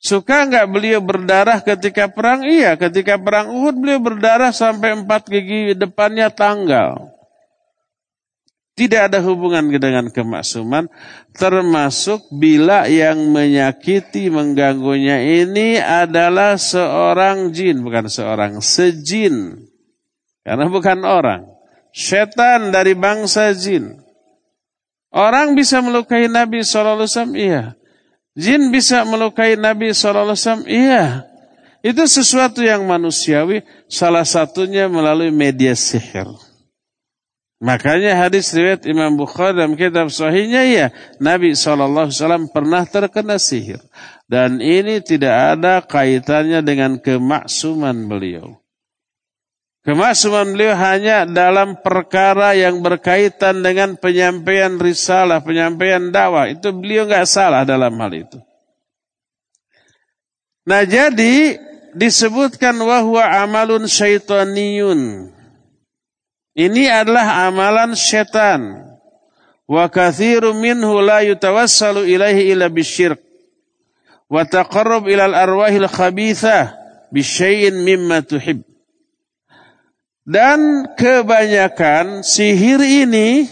[0.00, 2.40] Suka nggak beliau berdarah ketika perang?
[2.40, 2.80] Iya.
[2.80, 7.12] Ketika perang Uhud, beliau berdarah sampai empat gigi depannya tanggal.
[8.72, 10.88] Tidak ada hubungan dengan kemaksuman,
[11.36, 19.68] termasuk bila yang menyakiti, mengganggunya ini adalah seorang jin, bukan seorang sejin.
[20.40, 21.44] Karena bukan orang.
[21.92, 24.00] Setan dari bangsa jin.
[25.12, 27.04] Orang bisa melukai Nabi SAW?
[27.36, 27.76] Iya.
[28.38, 30.64] Jin bisa melukai Nabi SAW?
[30.66, 31.26] Iya.
[31.80, 33.64] Itu sesuatu yang manusiawi.
[33.90, 36.28] Salah satunya melalui media sihir.
[37.60, 40.86] Makanya hadis riwayat Imam Bukhari dalam kitab sahihnya ya
[41.20, 43.80] Nabi SAW pernah terkena sihir.
[44.24, 48.59] Dan ini tidak ada kaitannya dengan kemaksuman beliau.
[49.90, 56.46] Kemaksuman beliau hanya dalam perkara yang berkaitan dengan penyampaian risalah, penyampaian dakwah.
[56.46, 58.38] Itu beliau nggak salah dalam hal itu.
[60.62, 61.58] Nah jadi
[61.98, 65.34] disebutkan wahwa amalun syaitaniyun.
[66.54, 68.86] Ini adalah amalan setan.
[69.66, 73.18] Wa kathiru minhu la yutawassalu ilaihi ila bisyirk.
[74.30, 76.78] Wa taqarrub ilal arwahil khabithah
[77.10, 78.69] bisyai'in mimma tuhib.
[80.30, 83.50] Dan kebanyakan sihir ini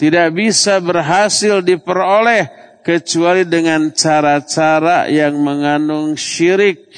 [0.00, 2.48] tidak bisa berhasil diperoleh
[2.80, 6.88] kecuali dengan cara-cara yang mengandung syirik.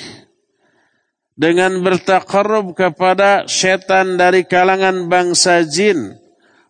[1.34, 6.14] Dengan bertakarub kepada setan dari kalangan bangsa jin.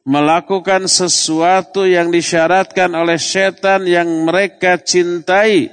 [0.09, 5.68] Melakukan sesuatu yang disyaratkan oleh setan yang mereka cintai.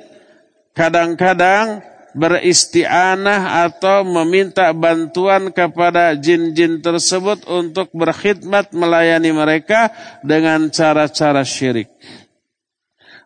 [0.75, 1.81] Kadang-kadang
[2.19, 9.87] beristianah atau meminta bantuan kepada jin-jin tersebut untuk berkhidmat melayani mereka
[10.19, 11.87] dengan cara-cara syirik.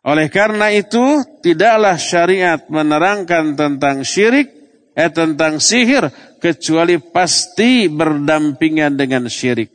[0.05, 4.51] Oleh karena itu, tidaklah syariat menerangkan tentang syirik,
[4.93, 6.11] eh tentang sihir,
[6.43, 9.71] kecuali pasti berdampingan dengan syirik.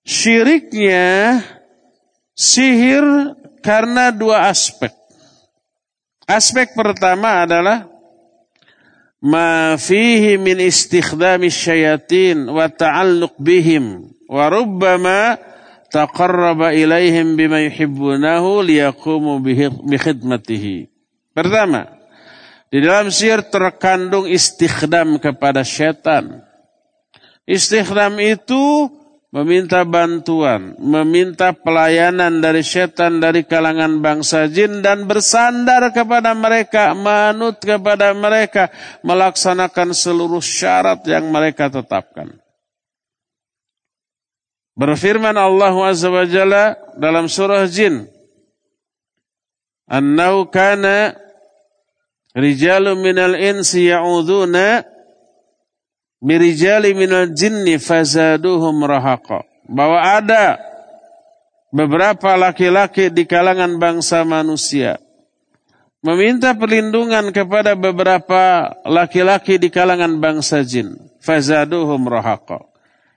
[0.00, 1.38] Syiriknya,
[2.32, 5.05] sihir karena dua aspek.
[6.26, 7.86] Aspek pertama adalah
[9.22, 15.38] ma fihi min istikhdami syayatin wa ta'alluq bihim wa rubbama
[15.86, 19.38] taqarraba ilaihim bima yuhibbunahu liyaqumu
[19.86, 20.90] bi khidmatihi.
[21.30, 21.94] Pertama,
[22.74, 26.42] di dalam sihir terkandung istikhdam kepada setan.
[27.46, 28.90] Istikhdam itu
[29.34, 37.58] meminta bantuan, meminta pelayanan dari setan dari kalangan bangsa jin dan bersandar kepada mereka, manut
[37.58, 38.70] kepada mereka,
[39.02, 42.38] melaksanakan seluruh syarat yang mereka tetapkan.
[44.76, 48.04] Berfirman Allah Azza wa Jalla dalam surah Jin,
[49.88, 51.16] "Annau kana
[52.36, 54.95] rijalun minal insi ya'uduna
[56.26, 59.46] birijali minal jinni fazaduhum rahaqa.
[59.70, 60.58] Bahwa ada
[61.70, 64.98] beberapa laki-laki di kalangan bangsa manusia
[66.06, 70.94] meminta perlindungan kepada beberapa laki-laki di kalangan bangsa jin.
[71.18, 72.62] Fazaduhum rahaqa.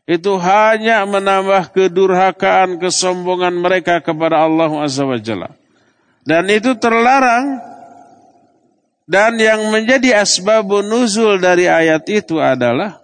[0.10, 5.54] Itu hanya menambah kedurhakaan, kesombongan mereka kepada Allah Azza wa Jalla.
[6.26, 7.62] Dan itu terlarang
[9.10, 13.02] dan yang menjadi asbabun nuzul dari ayat itu adalah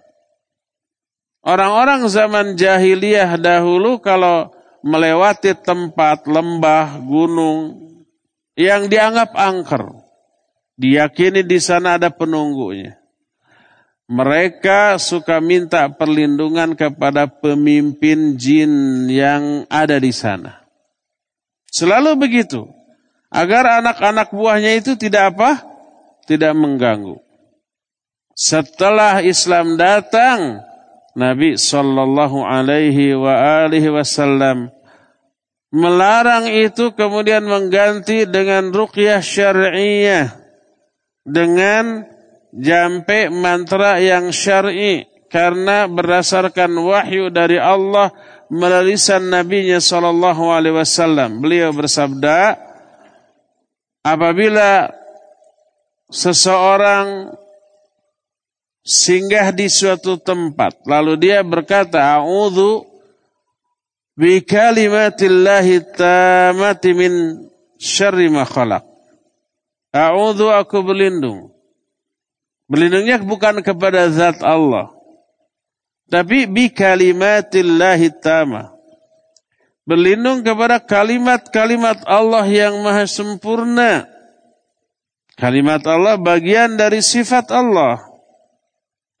[1.42, 4.54] orang-orang zaman jahiliyah dahulu kalau
[4.86, 7.74] melewati tempat lembah, gunung
[8.54, 9.98] yang dianggap angker,
[10.78, 12.94] diyakini di sana ada penunggunya.
[14.06, 18.70] Mereka suka minta perlindungan kepada pemimpin jin
[19.10, 20.62] yang ada di sana.
[21.66, 22.70] Selalu begitu.
[23.26, 25.75] Agar anak-anak buahnya itu tidak apa?
[26.26, 27.16] Tidak mengganggu.
[28.36, 30.60] Setelah Islam datang,
[31.16, 33.16] Nabi Shallallahu Alaihi
[33.88, 34.68] Wasallam
[35.72, 40.30] melarang itu kemudian mengganti dengan ruqyah syariah
[41.26, 42.06] dengan
[42.54, 48.14] jampe mantra yang syar'i karena berdasarkan wahyu dari Allah
[48.46, 48.96] melalui
[49.26, 52.54] nabinya sallallahu alaihi wasallam beliau bersabda
[54.06, 54.86] apabila
[56.10, 57.34] seseorang
[58.86, 62.86] singgah di suatu tempat lalu dia berkata a'udzu
[64.14, 67.12] bi kalimatillahi tamati min
[67.76, 68.84] syarri ma khalaq.
[69.90, 71.50] A'udzu aku berlindung.
[72.66, 74.96] Berlindungnya bukan kepada zat Allah
[76.06, 78.70] tapi bi kalimatillahi tamah
[79.86, 84.06] berlindung kepada kalimat-kalimat Allah yang maha sempurna
[85.36, 88.00] Kalimat Allah bagian dari sifat Allah.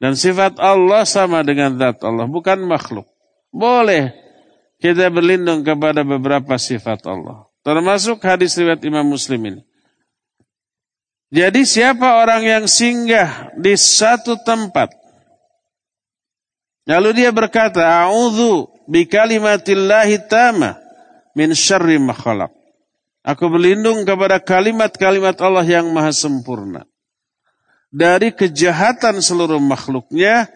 [0.00, 3.08] Dan sifat Allah sama dengan zat Allah, bukan makhluk.
[3.52, 4.12] Boleh
[4.80, 7.48] kita berlindung kepada beberapa sifat Allah.
[7.64, 9.62] Termasuk hadis riwayat Imam Muslim ini.
[11.32, 14.94] Jadi siapa orang yang singgah di satu tempat.
[16.86, 20.78] Lalu dia berkata, A'udhu bi kalimatillahi tama
[21.34, 22.55] min syarri makhluk.
[23.26, 26.86] Aku berlindung kepada kalimat-kalimat Allah yang maha sempurna.
[27.90, 30.46] Dari kejahatan seluruh makhluknya,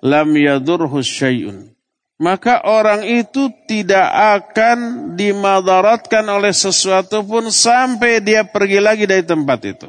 [0.00, 1.68] lam yadurhu syai'un.
[2.16, 9.60] Maka orang itu tidak akan dimadaratkan oleh sesuatu pun sampai dia pergi lagi dari tempat
[9.66, 9.88] itu.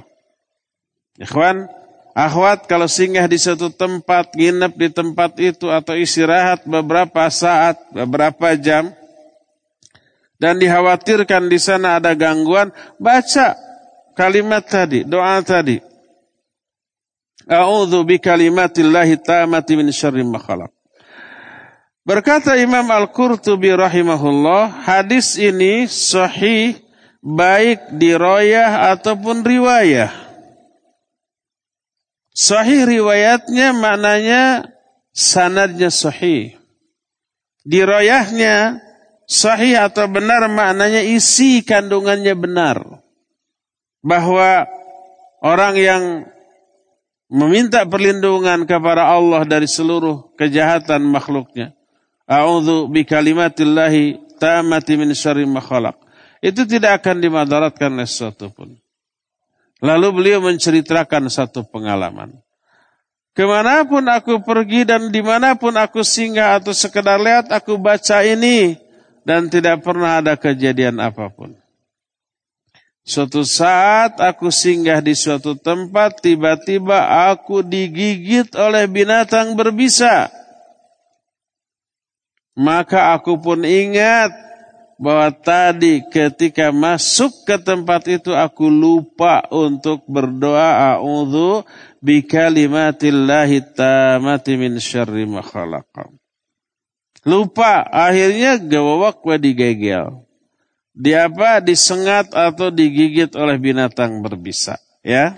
[1.21, 1.71] Ikhwan,
[2.17, 8.57] akhwat kalau singgah di suatu tempat, nginep di tempat itu atau istirahat beberapa saat, beberapa
[8.59, 8.91] jam,
[10.35, 13.55] dan dikhawatirkan di sana ada gangguan, baca
[14.15, 15.79] kalimat tadi, doa tadi.
[17.45, 20.71] A'udzu bi kalimatillahi tamati min syarri ma khalaq.
[22.05, 26.77] Berkata Imam Al-Qurtubi rahimahullah, hadis ini sahih
[27.25, 30.13] baik di royah ataupun riwayah.
[32.29, 34.69] Sahih riwayatnya maknanya
[35.17, 36.53] sanadnya sahih.
[37.65, 38.84] Di royahnya
[39.25, 43.01] sahih atau benar maknanya isi kandungannya benar.
[44.05, 44.69] Bahwa
[45.41, 46.03] orang yang
[47.29, 51.73] meminta perlindungan kepada Allah dari seluruh kejahatan makhluknya.
[52.25, 55.61] A'udzu bi kalimatillahi tamati min syarri ma
[56.41, 58.77] Itu tidak akan dimadaratkan oleh sesuatu pun.
[59.81, 62.33] Lalu beliau menceritakan satu pengalaman.
[63.35, 67.75] Ke mana pun aku pergi dan di mana pun aku singgah atau sekedar lihat, aku
[67.75, 68.79] baca ini
[69.25, 71.57] dan tidak pernah ada kejadian apa pun.
[73.05, 80.29] Suatu saat aku singgah di suatu tempat, tiba-tiba aku digigit oleh binatang berbisa.
[82.57, 84.33] Maka aku pun ingat
[84.95, 91.67] bahwa tadi ketika masuk ke tempat itu aku lupa untuk berdoa a'udzu
[91.99, 95.43] bikalimatillahi tamati min syarri ma
[97.25, 100.21] Lupa, akhirnya gawawak wa digegel.
[100.93, 101.57] Di apa?
[101.57, 105.33] Disengat atau digigit oleh binatang berbisa, ya.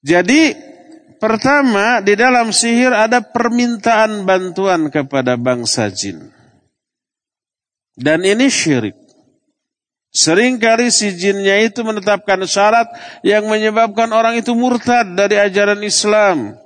[0.00, 0.56] Jadi
[1.20, 6.32] pertama di dalam sihir ada permintaan bantuan kepada bangsa jin.
[7.92, 8.96] Dan ini syirik.
[10.16, 12.88] Seringkali si jinnya itu menetapkan syarat
[13.20, 16.56] yang menyebabkan orang itu murtad dari ajaran Islam.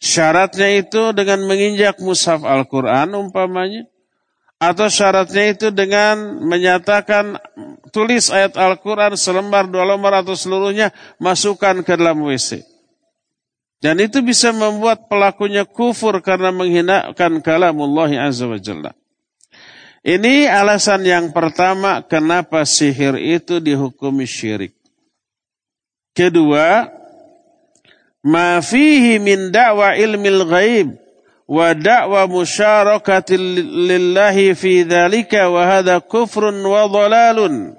[0.00, 3.84] Syaratnya itu dengan menginjak mushaf Al-Quran umpamanya.
[4.60, 7.40] Atau syaratnya itu dengan menyatakan
[7.92, 12.64] tulis ayat Al-Quran selembar, dua lembar atau seluruhnya masukkan ke dalam WC.
[13.80, 18.92] Dan itu bisa membuat pelakunya kufur karena menghinakan kalamullah azza wa jalla.
[20.04, 24.76] Ini alasan yang pertama kenapa sihir itu dihukumi syirik.
[26.12, 26.88] Kedua,
[28.24, 30.88] ma fihi min da'wa ilmil ghaib
[31.50, 33.36] wa da'wa musyarakati
[33.88, 37.74] lillahi fi dhalika wa hadha kufrun wa dhalalun.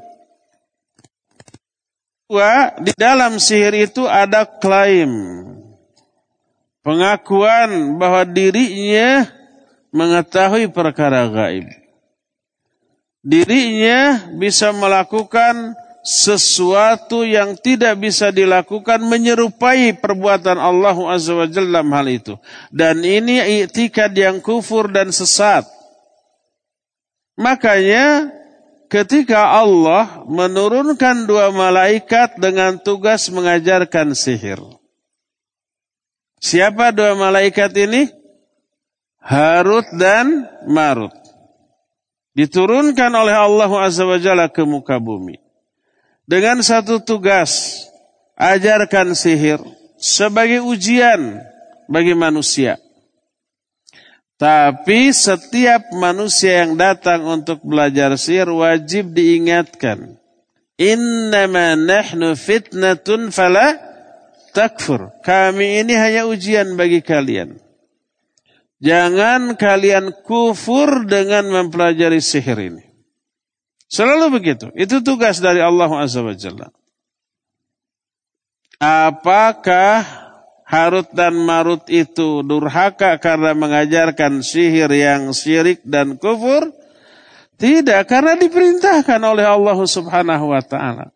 [2.32, 5.12] Wa di dalam sihir itu ada klaim
[6.82, 9.28] pengakuan bahwa dirinya
[9.92, 11.68] mengetahui perkara gaib
[13.22, 22.08] dirinya bisa melakukan sesuatu yang tidak bisa dilakukan menyerupai perbuatan Allah Azza wa Jalla hal
[22.10, 22.34] itu.
[22.74, 25.66] Dan ini i'tikad yang kufur dan sesat.
[27.38, 28.30] Makanya
[28.90, 34.60] ketika Allah menurunkan dua malaikat dengan tugas mengajarkan sihir.
[36.42, 38.10] Siapa dua malaikat ini?
[39.22, 41.14] Harut dan Marut
[42.34, 45.51] diturunkan oleh Allah Azza wa Jalla ke muka bumi.
[46.32, 47.84] Dengan satu tugas,
[48.40, 49.60] ajarkan sihir
[50.00, 51.44] sebagai ujian
[51.92, 52.80] bagi manusia.
[54.40, 60.16] Tapi setiap manusia yang datang untuk belajar sihir wajib diingatkan.
[60.80, 63.76] Innama nahnu fitnatun fala
[64.56, 65.12] takfur.
[65.28, 67.60] Kami ini hanya ujian bagi kalian.
[68.80, 72.91] Jangan kalian kufur dengan mempelajari sihir ini.
[73.92, 74.72] Selalu begitu.
[74.72, 76.72] Itu tugas dari Allah Azza wa Jalla.
[78.80, 80.32] Apakah
[80.64, 86.72] Harut dan Marut itu durhaka karena mengajarkan sihir yang syirik dan kufur?
[87.60, 91.12] Tidak, karena diperintahkan oleh Allah Subhanahu wa taala.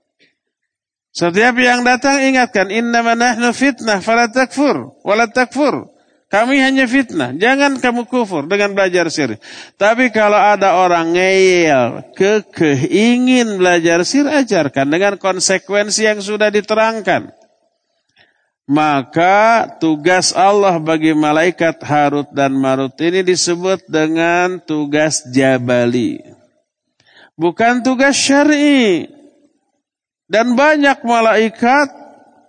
[1.16, 5.95] Setiap yang datang ingatkan, innama nahnu fitnah fala takfur wala takfur.
[6.36, 7.32] Kami hanya fitnah.
[7.32, 9.40] Jangan kamu kufur dengan belajar sir.
[9.80, 17.32] Tapi kalau ada orang ngeyel, kekeh, ingin belajar sir, ajarkan dengan konsekuensi yang sudah diterangkan.
[18.68, 26.20] Maka tugas Allah bagi malaikat Harut dan Marut ini disebut dengan tugas jabali.
[27.40, 29.08] Bukan tugas syar'i.
[30.28, 32.05] Dan banyak malaikat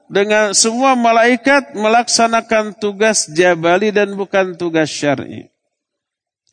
[0.07, 5.51] dengan semua malaikat melaksanakan tugas jabali dan bukan tugas syar'i.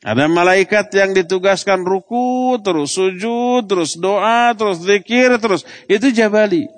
[0.04, 5.64] Ada malaikat yang ditugaskan ruku, terus sujud, terus doa, terus zikir, terus.
[5.88, 6.68] Itu jabali.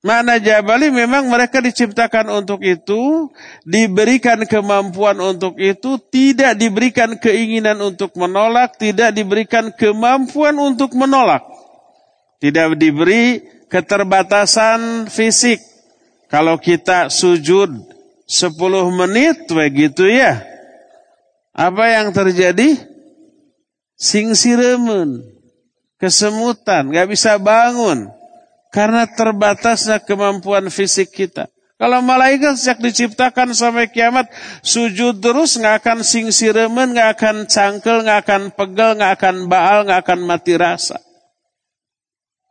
[0.00, 3.28] Mana jabali memang mereka diciptakan untuk itu,
[3.66, 11.42] diberikan kemampuan untuk itu, tidak diberikan keinginan untuk menolak, tidak diberikan kemampuan untuk menolak.
[12.40, 15.62] Tidak diberi keterbatasan fisik.
[16.26, 17.70] Kalau kita sujud
[18.26, 18.54] 10
[18.94, 20.42] menit begitu ya.
[21.54, 22.78] Apa yang terjadi?
[24.00, 25.20] Singsiremen,
[26.00, 28.08] kesemutan, gak bisa bangun
[28.72, 31.50] karena terbatasnya kemampuan fisik kita.
[31.80, 34.28] Kalau malaikat sejak diciptakan sampai kiamat
[34.60, 40.00] sujud terus nggak akan singsiremen, nggak akan cangkel, nggak akan pegel, nggak akan baal, nggak
[40.04, 41.00] akan mati rasa.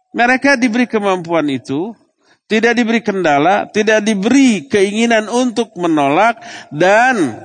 [0.09, 1.93] Mereka diberi kemampuan itu,
[2.49, 6.41] tidak diberi kendala, tidak diberi keinginan untuk menolak,
[6.73, 7.37] dan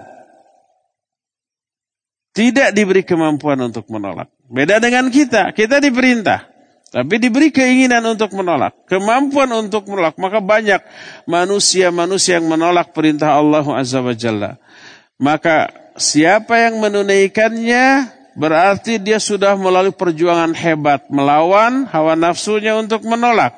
[2.32, 4.32] tidak diberi kemampuan untuk menolak.
[4.48, 6.54] Beda dengan kita, kita diperintah.
[6.94, 10.14] Tapi diberi keinginan untuk menolak, kemampuan untuk menolak.
[10.14, 10.78] Maka banyak
[11.26, 14.62] manusia-manusia yang menolak perintah Allah Azza wa Jalla.
[15.18, 23.54] Maka siapa yang menunaikannya berarti dia sudah melalui perjuangan hebat melawan hawa nafsunya untuk menolak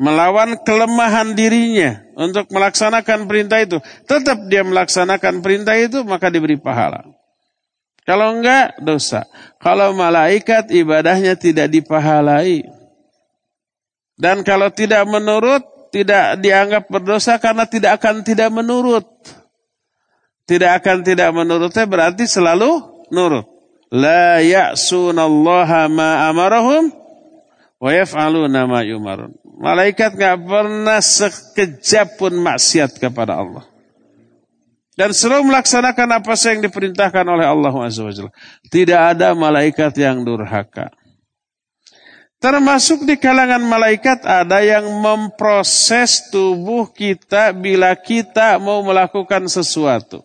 [0.00, 7.20] melawan kelemahan dirinya untuk melaksanakan perintah itu tetap dia melaksanakan perintah itu maka diberi pahala
[8.10, 9.28] Kalau enggak, dosa.
[9.62, 12.66] Kalau malaikat ibadahnya tidak dipahalai.
[14.18, 15.62] Dan kalau tidak menurut,
[15.94, 19.06] tidak dianggap berdosa karena tidak akan tidak menurut.
[20.42, 22.82] Tidak akan tidak menurutnya berarti selalu
[23.14, 23.46] nurut.
[23.90, 26.94] La ya'sunallaha ma amarahum
[27.82, 29.34] wa yaf'aluna ma yumarun.
[29.60, 33.66] Malaikat nggak pernah sekejap pun maksiat kepada Allah.
[34.94, 38.30] Dan selalu melaksanakan apa yang diperintahkan oleh Allah SWT.
[38.68, 40.92] Tidak ada malaikat yang durhaka.
[42.40, 50.24] Termasuk di kalangan malaikat ada yang memproses tubuh kita bila kita mau melakukan sesuatu.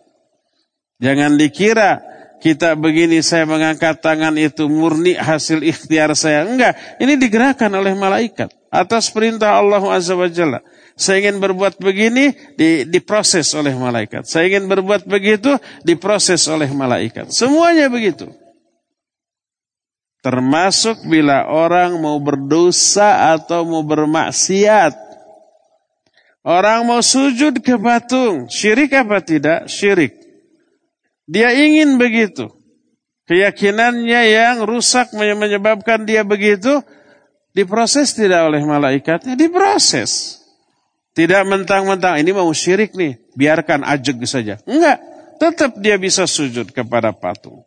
[1.00, 2.00] Jangan dikira
[2.46, 6.46] kita begini saya mengangkat tangan itu murni hasil ikhtiar saya.
[6.46, 10.62] Enggak, ini digerakkan oleh malaikat atas perintah Allah Azza wa Jalla.
[10.94, 14.30] Saya ingin berbuat begini di, diproses oleh malaikat.
[14.30, 17.34] Saya ingin berbuat begitu diproses oleh malaikat.
[17.34, 18.30] Semuanya begitu.
[20.22, 24.94] Termasuk bila orang mau berdosa atau mau bermaksiat.
[26.46, 28.46] Orang mau sujud ke patung.
[28.54, 29.66] Syirik apa tidak?
[29.66, 30.25] Syirik.
[31.26, 32.50] Dia ingin begitu.
[33.26, 36.82] Keyakinannya yang rusak menyebabkan dia begitu.
[37.58, 39.34] Diproses tidak oleh malaikatnya?
[39.34, 40.44] Diproses.
[41.16, 43.18] Tidak mentang-mentang ini mau syirik nih.
[43.34, 44.62] Biarkan ajeg saja.
[44.68, 45.02] Enggak.
[45.42, 47.66] Tetap dia bisa sujud kepada patung.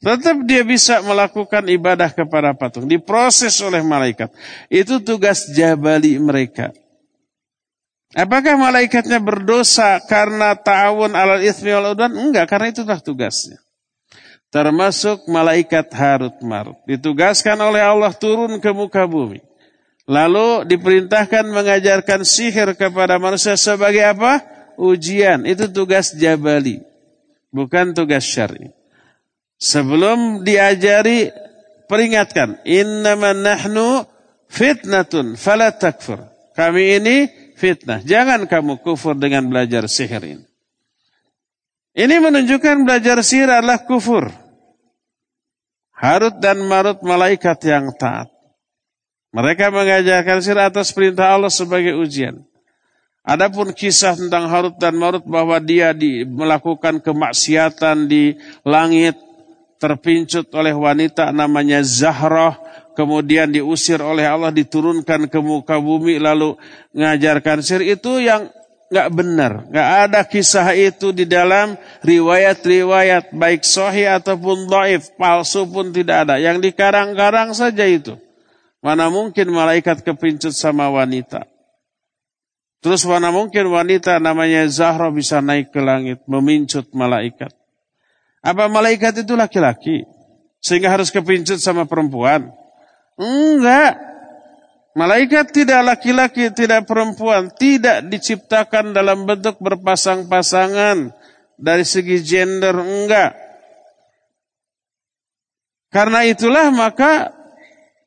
[0.00, 2.88] Tetap dia bisa melakukan ibadah kepada patung.
[2.88, 4.32] Diproses oleh malaikat.
[4.72, 6.72] Itu tugas jabali mereka.
[8.10, 12.10] Apakah malaikatnya berdosa karena ta'awun alal ithmi wal udwan?
[12.10, 13.62] Enggak, karena itulah tugasnya.
[14.50, 16.74] Termasuk malaikat Harut Marut.
[16.90, 19.38] Ditugaskan oleh Allah turun ke muka bumi.
[20.10, 24.42] Lalu diperintahkan mengajarkan sihir kepada manusia sebagai apa?
[24.74, 25.46] Ujian.
[25.46, 26.82] Itu tugas jabali.
[27.54, 28.74] Bukan tugas syar'i.
[29.54, 31.30] Sebelum diajari
[31.86, 34.02] peringatkan, innama nahnu
[34.50, 36.26] fitnatun fala takfur.
[36.58, 37.16] Kami ini
[37.60, 38.00] fitnah.
[38.00, 40.46] Jangan kamu kufur dengan belajar sihir ini.
[41.92, 44.32] Ini menunjukkan belajar sihir adalah kufur.
[45.92, 48.32] Harut dan Marut malaikat yang taat.
[49.36, 52.40] Mereka mengajarkan sihir atas perintah Allah sebagai ujian.
[53.20, 58.32] Adapun kisah tentang Harut dan Marut bahwa dia di, melakukan kemaksiatan di
[58.64, 59.20] langit
[59.76, 62.56] terpincut oleh wanita namanya Zahrah,
[63.00, 66.52] kemudian diusir oleh Allah diturunkan ke muka bumi lalu
[66.92, 68.52] mengajarkan sihir itu yang
[68.92, 75.96] nggak benar, nggak ada kisah itu di dalam riwayat-riwayat baik sahih ataupun dhaif, palsu pun
[75.96, 76.36] tidak ada.
[76.36, 78.20] Yang dikarang-karang saja itu.
[78.84, 81.48] Mana mungkin malaikat kepincut sama wanita.
[82.80, 87.52] Terus mana mungkin wanita namanya Zahra bisa naik ke langit, memincut malaikat.
[88.40, 90.04] Apa malaikat itu laki-laki?
[90.60, 92.59] Sehingga harus kepincut sama perempuan?
[93.20, 94.00] Enggak.
[94.96, 97.52] Malaikat tidak laki-laki, tidak perempuan.
[97.52, 101.12] Tidak diciptakan dalam bentuk berpasang-pasangan.
[101.60, 103.36] Dari segi gender, enggak.
[105.92, 107.28] Karena itulah maka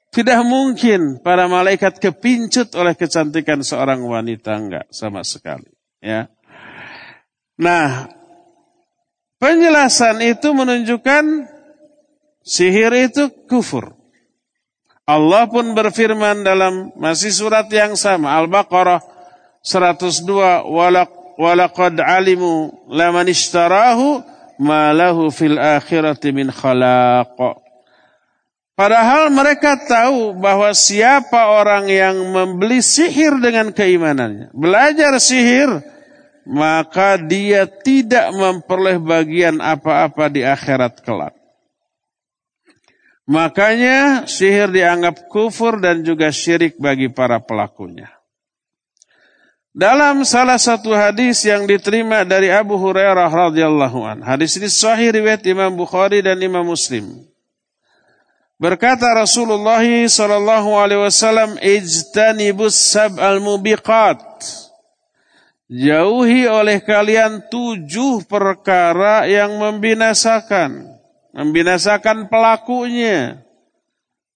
[0.09, 4.57] tidak mungkin para malaikat kepincut oleh kecantikan seorang wanita.
[4.57, 5.69] Enggak, sama sekali.
[6.01, 6.27] Ya.
[7.61, 8.09] Nah,
[9.43, 11.51] Penjelasan itu menunjukkan
[12.47, 13.91] sihir itu kufur.
[15.03, 19.03] Allah pun berfirman dalam masih surat yang sama Al-Baqarah
[19.59, 20.63] 102
[21.35, 24.23] walaqad alimu laman ishtarahu
[24.63, 27.35] ma lahu fil akhirati min khalaq.
[28.73, 34.55] Padahal mereka tahu bahwa siapa orang yang membeli sihir dengan keimanannya.
[34.55, 35.83] Belajar sihir
[36.47, 41.42] maka dia tidak memperoleh bagian apa-apa di akhirat kelak.
[43.23, 48.11] Makanya sihir dianggap kufur dan juga syirik bagi para pelakunya.
[49.73, 55.41] Dalam salah satu hadis yang diterima dari Abu Hurairah radhiyallahu an, hadis ini sahih riwayat
[55.49, 57.09] Imam Bukhari dan Imam Muslim.
[58.61, 64.21] Berkata Rasulullah sallallahu alaihi wasallam, "Ijtanibus sab'al mubiqat."
[65.73, 70.92] Jauhi oleh kalian tujuh perkara yang membinasakan.
[71.33, 73.41] Membinasakan pelakunya.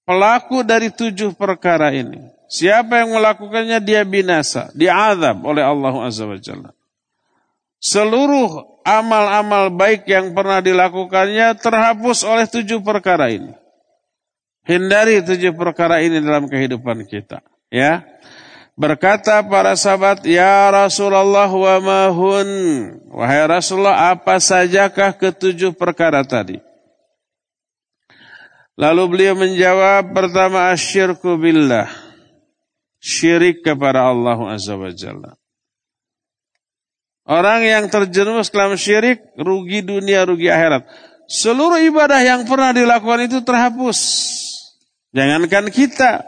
[0.03, 2.17] Pelaku dari tujuh perkara ini.
[2.49, 4.73] Siapa yang melakukannya dia binasa.
[4.73, 6.71] Diazab oleh Allah Azza wa Jalla.
[7.77, 13.53] Seluruh amal-amal baik yang pernah dilakukannya terhapus oleh tujuh perkara ini.
[14.65, 17.45] Hindari tujuh perkara ini dalam kehidupan kita.
[17.69, 18.03] Ya.
[18.77, 22.49] Berkata para sahabat, Ya Rasulullah wa mahun.
[23.09, 26.66] Wahai Rasulullah, apa sajakah ketujuh perkara tadi?
[28.77, 31.89] Lalu beliau menjawab pertama asyirku billah.
[33.01, 35.33] Syirik kepada Allah Azza wa Jalla.
[37.27, 40.87] Orang yang terjerumus dalam syirik rugi dunia, rugi akhirat.
[41.27, 43.99] Seluruh ibadah yang pernah dilakukan itu terhapus.
[45.11, 46.23] Jangankan kita.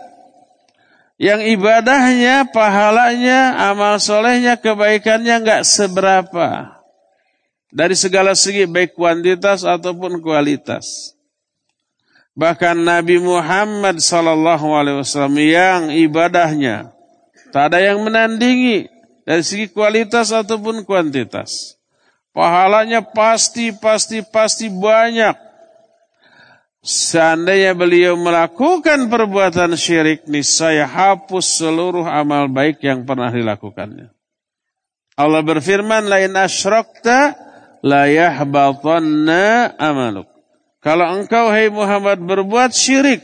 [1.16, 6.80] Yang ibadahnya, pahalanya, amal solehnya, kebaikannya nggak seberapa.
[7.70, 11.19] Dari segala segi baik kuantitas ataupun kualitas.
[12.40, 16.96] Bahkan Nabi Muhammad wasallam yang ibadahnya
[17.52, 18.88] tak ada yang menandingi
[19.28, 21.76] dari segi kualitas ataupun kuantitas.
[22.32, 25.36] Pahalanya pasti pasti pasti banyak.
[26.80, 34.16] Seandainya beliau melakukan perbuatan syirik, niscaya hapus seluruh amal baik yang pernah dilakukannya.
[35.20, 37.36] Allah berfirman, "Lain asyrakta
[37.84, 40.39] la yahbatanna amaluk."
[40.80, 43.20] Kalau engkau hai Muhammad berbuat syirik,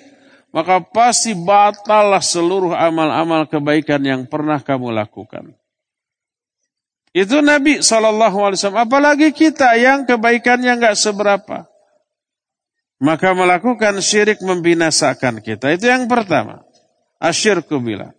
[0.52, 5.56] maka pasti batallah seluruh amal-amal kebaikan yang pernah kamu lakukan.
[7.16, 8.56] Itu Nabi SAW.
[8.76, 11.64] Apalagi kita yang kebaikannya nggak seberapa.
[13.00, 15.72] Maka melakukan syirik membinasakan kita.
[15.72, 16.64] Itu yang pertama.
[17.24, 18.12] Asyirku bila.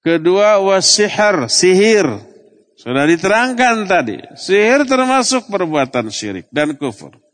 [0.00, 2.08] Kedua wasihar, sihir.
[2.76, 4.20] Sudah diterangkan tadi.
[4.36, 7.25] Sihir termasuk perbuatan syirik dan kufur.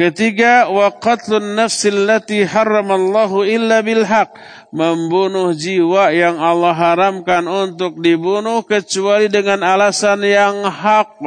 [0.00, 4.32] Ketiga, wa qatlun nafsil lati haramallahu illa bil haq.
[4.72, 11.20] Membunuh jiwa yang Allah haramkan untuk dibunuh kecuali dengan alasan yang hak.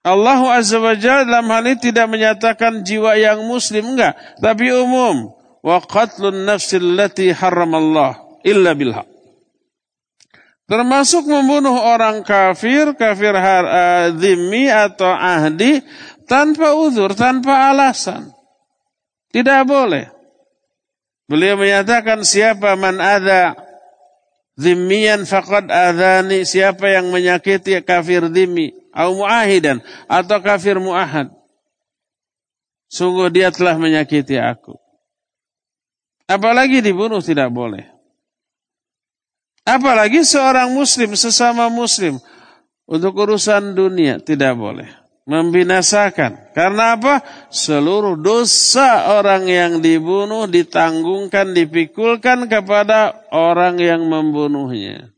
[0.00, 5.28] Allah Azza wa Jalla dalam hal ini tidak menyatakan jiwa yang muslim enggak, tapi umum.
[5.60, 9.12] Wa qatlun nafsil lati haramallahu illa bil haq.
[10.64, 14.08] Termasuk membunuh orang kafir, kafir har, uh,
[14.88, 15.84] atau ahdi
[16.24, 18.32] tanpa uzur, tanpa alasan.
[19.34, 20.08] Tidak boleh.
[21.26, 23.58] Beliau menyatakan siapa man ada
[24.54, 26.46] zimmiyan faqad adhani.
[26.46, 28.70] Siapa yang menyakiti kafir zimmi.
[28.94, 29.82] Atau muahidan.
[30.06, 31.34] Atau kafir muahad.
[32.86, 34.78] Sungguh dia telah menyakiti aku.
[36.30, 37.90] Apalagi dibunuh tidak boleh.
[39.66, 42.22] Apalagi seorang muslim, sesama muslim.
[42.84, 46.52] Untuk urusan dunia tidak boleh membinasakan.
[46.52, 47.24] Karena apa?
[47.48, 55.12] Seluruh dosa orang yang dibunuh ditanggungkan, dipikulkan kepada orang yang membunuhnya.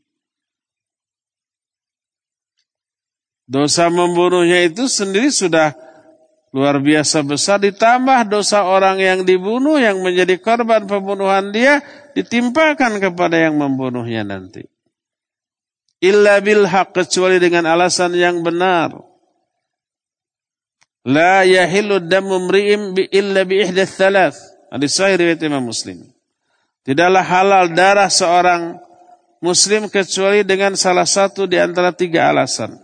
[3.47, 5.71] Dosa membunuhnya itu sendiri sudah
[6.51, 7.63] luar biasa besar.
[7.63, 11.79] Ditambah dosa orang yang dibunuh yang menjadi korban pembunuhan dia
[12.11, 14.67] ditimpakan kepada yang membunuhnya nanti.
[16.03, 19.16] Illa bil kecuali dengan alasan yang benar.
[21.07, 24.35] La yahillu damu mri'im bi illa bi ihdath thalath.
[24.67, 26.03] Hadis sahih riwayat Imam Muslim.
[26.83, 28.79] Tidaklah halal darah seorang
[29.43, 32.79] muslim kecuali dengan salah satu di antara tiga alasan.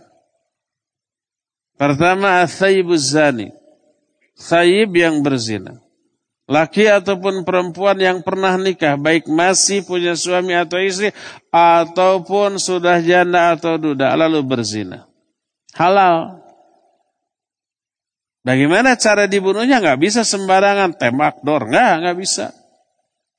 [1.74, 3.50] Pertama, athayyibuz zani.
[4.36, 5.80] Thayyib yang berzina.
[6.44, 11.08] Laki ataupun perempuan yang pernah nikah, baik masih punya suami atau istri,
[11.48, 15.08] ataupun sudah janda atau duda, lalu berzina.
[15.72, 16.43] Halal.
[18.44, 19.80] Bagaimana cara dibunuhnya?
[19.80, 22.52] Nggak bisa sembarangan tembak dor, nggak, nggak bisa.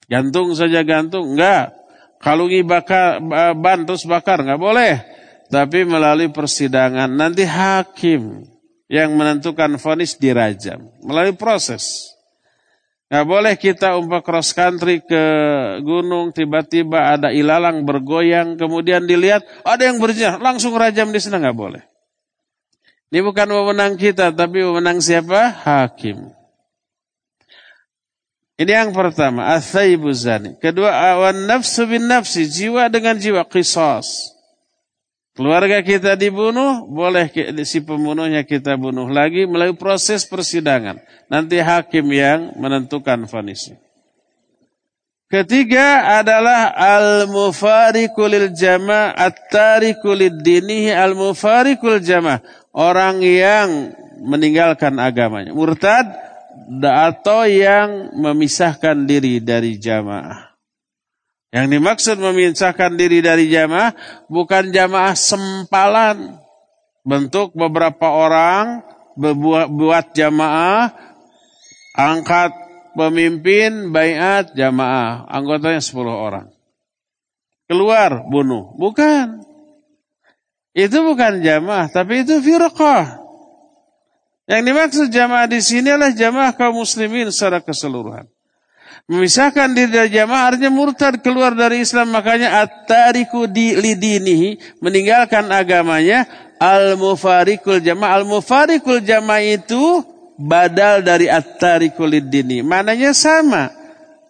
[0.10, 1.78] Gantung saja gantung, nggak.
[2.18, 3.22] Kalungi bakar
[3.53, 4.97] ban terus bakar, nggak boleh.
[5.45, 8.49] Tapi melalui persidangan nanti hakim
[8.89, 12.10] yang menentukan vonis dirajam melalui proses.
[13.06, 15.24] Nggak boleh kita umpah cross country ke
[15.86, 21.53] gunung, tiba-tiba ada ilalang bergoyang, kemudian dilihat ada yang berjah, langsung rajam di sana nggak
[21.53, 21.86] boleh.
[23.16, 25.47] Ini bukan wewenang kita, tapi wewenang siapa?
[25.63, 26.36] Hakim.
[28.59, 30.59] Ini yang pertama, athaibu zani.
[30.59, 34.36] Kedua, awan nafsu bin nafsi, jiwa dengan jiwa, qisas.
[35.32, 37.32] Keluarga kita dibunuh, boleh
[37.63, 40.99] si pembunuhnya kita bunuh lagi melalui proses persidangan.
[41.32, 43.80] Nanti hakim yang menentukan vonisnya.
[45.32, 52.43] Ketiga adalah al-mufariqul jama' at-tariqul dinihi al-mufariqul jama'
[52.76, 55.56] orang yang meninggalkan agamanya.
[55.56, 56.12] Murtad
[56.84, 60.54] atau yang memisahkan diri dari jamaah.
[61.56, 63.96] Yang dimaksud memisahkan diri dari jamaah
[64.28, 66.36] bukan jamaah sempalan.
[67.06, 68.82] Bentuk beberapa orang
[69.16, 70.92] buat jamaah,
[71.94, 72.52] angkat
[72.98, 75.24] pemimpin, bayat jamaah.
[75.30, 76.48] Anggotanya 10 orang.
[77.70, 78.74] Keluar, bunuh.
[78.76, 79.55] Bukan.
[80.76, 83.24] Itu bukan jamaah, tapi itu firqah.
[84.46, 88.28] Yang dimaksud jamaah di sini adalah jamaah kaum muslimin secara keseluruhan.
[89.06, 92.10] Memisahkan diri dari jamaah artinya murtad keluar dari Islam.
[92.10, 94.82] Makanya at-tariku di lidinihi.
[94.82, 96.26] Meninggalkan agamanya.
[96.58, 98.22] Al-mufarikul jamaah.
[98.22, 100.02] Al-mufarikul jamaah itu
[100.42, 102.66] badal dari at-tariku lidini.
[102.66, 103.70] Mananya sama.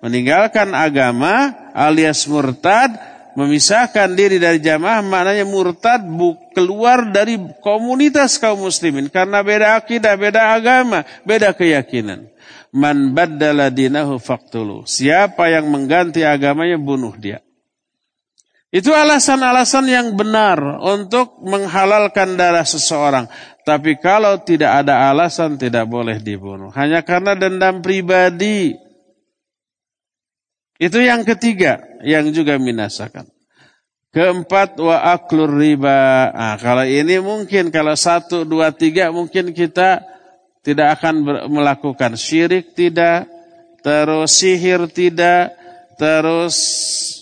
[0.04, 8.64] Meninggalkan agama alias murtad memisahkan diri dari jamaah maknanya murtad bu, keluar dari komunitas kaum
[8.64, 12.32] muslimin karena beda akidah, beda agama, beda keyakinan.
[12.76, 14.84] Man baddala dinahu faqtulu.
[14.84, 17.40] Siapa yang mengganti agamanya bunuh dia.
[18.76, 23.32] Itu alasan-alasan yang benar untuk menghalalkan darah seseorang.
[23.64, 26.76] Tapi kalau tidak ada alasan tidak boleh dibunuh.
[26.76, 28.76] Hanya karena dendam pribadi
[30.76, 33.28] itu yang ketiga yang juga minasakan.
[34.16, 36.32] Keempat wa aklur riba.
[36.32, 40.04] Nah, kalau ini mungkin kalau satu dua tiga mungkin kita
[40.64, 41.16] tidak akan
[41.52, 43.28] melakukan syirik tidak,
[43.84, 45.52] terus sihir tidak,
[46.00, 46.56] terus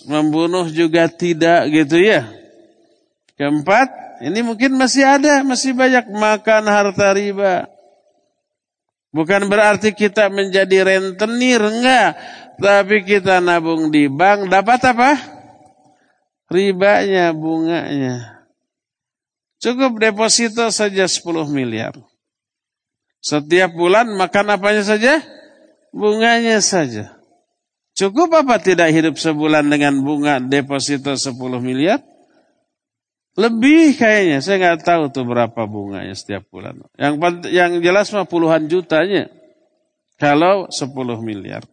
[0.06, 2.30] membunuh juga tidak gitu ya.
[3.34, 7.66] Keempat, ini mungkin masih ada, masih banyak makan harta riba.
[9.14, 12.18] Bukan berarti kita menjadi rentenir, enggak.
[12.60, 15.10] Tapi kita nabung di bank, dapat apa?
[16.50, 18.46] Ribanya, bunganya.
[19.58, 21.96] Cukup deposito saja 10 miliar.
[23.24, 25.24] Setiap bulan makan apanya saja?
[25.90, 27.16] Bunganya saja.
[27.94, 31.32] Cukup apa tidak hidup sebulan dengan bunga deposito 10
[31.64, 32.02] miliar?
[33.34, 36.86] Lebih kayaknya, saya nggak tahu tuh berapa bunganya setiap bulan.
[36.94, 37.14] Yang
[37.50, 39.26] yang jelas mah puluhan jutanya.
[40.20, 41.66] Kalau 10 miliar.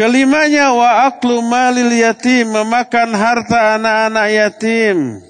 [0.00, 5.20] Kelimanya wa aklu malil yatim, memakan harta anak-anak yatim.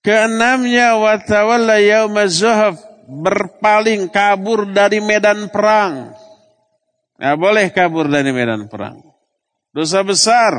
[0.00, 6.16] Keenamnya wa tawalla yauma zuhaf, berpaling kabur dari medan perang.
[7.20, 9.04] Nggak boleh kabur dari medan perang.
[9.76, 10.56] Dosa besar.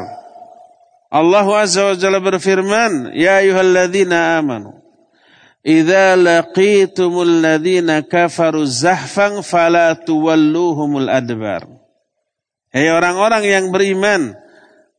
[1.10, 4.78] Allah Azza wa Jalla berfirman, "Ya ayyuhalladzina amanu,
[5.66, 11.79] idza laqitumul ladzina kafaru zahfan fala tuwalluhumul adbar."
[12.70, 14.38] Hei orang-orang yang beriman,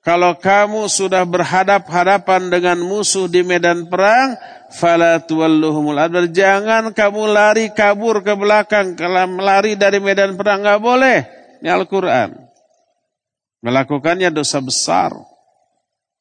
[0.02, 4.34] kalau kamu sudah berhadap-hadapan dengan musuh di medan perang,
[4.74, 6.26] fala tuwalluhumul adbar.
[6.26, 11.18] Jangan kamu lari kabur ke belakang, kalau lari dari medan perang enggak boleh.
[11.62, 12.34] Ini Al-Qur'an.
[13.62, 15.14] Melakukannya dosa besar.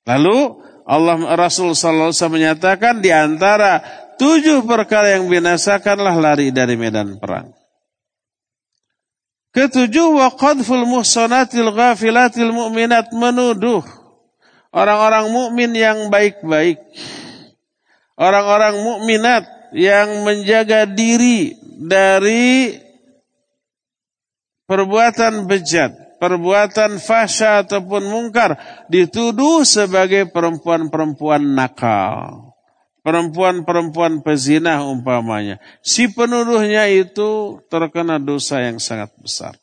[0.05, 3.81] Lalu Allah Rasul Sallallahu Alaihi menyatakan di antara
[4.21, 7.58] tujuh perkara yang binasakanlah lari dari medan perang.
[9.49, 13.81] Ketujuh wa qadful muhsanatil ghafilatil mu'minat menuduh
[14.69, 16.77] orang-orang mukmin yang baik-baik.
[18.19, 19.43] Orang-orang mukminat
[19.73, 22.77] yang menjaga diri dari
[24.69, 28.59] perbuatan bejat perbuatan fasya ataupun mungkar
[28.91, 32.48] dituduh sebagai perempuan-perempuan nakal.
[33.09, 35.57] Perempuan-perempuan pezinah umpamanya.
[35.81, 39.57] Si penuduhnya itu terkena dosa yang sangat besar.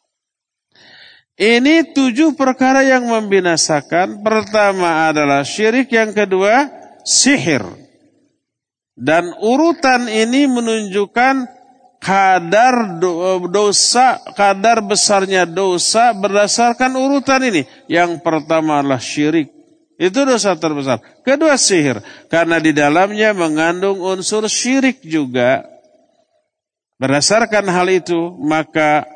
[1.38, 4.26] Ini tujuh perkara yang membinasakan.
[4.26, 6.66] Pertama adalah syirik, yang kedua
[7.06, 7.62] sihir.
[8.98, 11.46] Dan urutan ini menunjukkan
[12.02, 12.98] kadar
[13.46, 17.62] dosa, kadar besarnya dosa berdasarkan urutan ini.
[17.86, 19.55] Yang pertama adalah syirik.
[19.96, 21.00] Itu dosa terbesar.
[21.24, 22.04] Kedua sihir.
[22.28, 25.64] Karena di dalamnya mengandung unsur syirik juga.
[27.00, 29.08] Berdasarkan hal itu, maka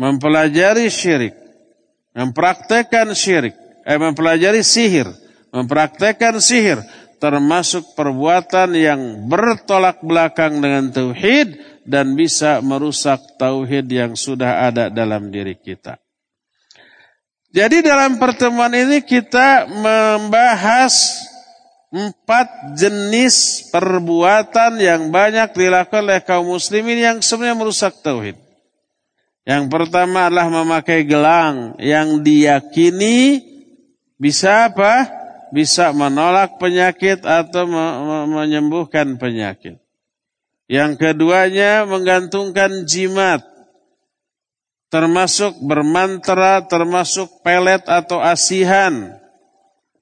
[0.00, 1.36] mempelajari syirik.
[2.16, 3.56] Mempraktekkan syirik.
[3.84, 5.08] Eh, mempelajari sihir.
[5.52, 6.80] Mempraktekkan sihir.
[7.20, 15.28] Termasuk perbuatan yang bertolak belakang dengan tauhid dan bisa merusak tauhid yang sudah ada dalam
[15.32, 15.96] diri kita.
[17.56, 20.92] Jadi dalam pertemuan ini kita membahas
[21.88, 28.36] empat jenis perbuatan yang banyak dilakukan oleh kaum muslimin yang sebenarnya merusak tauhid.
[29.48, 33.40] Yang pertama adalah memakai gelang yang diyakini
[34.20, 35.08] bisa apa?
[35.48, 37.64] Bisa menolak penyakit atau
[38.36, 39.80] menyembuhkan penyakit.
[40.68, 43.55] Yang keduanya menggantungkan jimat.
[44.86, 49.18] Termasuk bermantra, termasuk pelet atau asihan.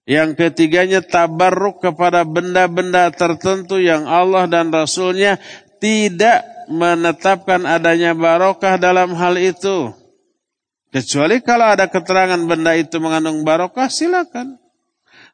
[0.05, 5.41] Yang ketiganya tabarruk kepada benda-benda tertentu yang Allah dan Rasulnya
[5.81, 9.93] tidak menetapkan adanya barokah dalam hal itu.
[10.93, 14.61] Kecuali kalau ada keterangan benda itu mengandung barokah, silakan.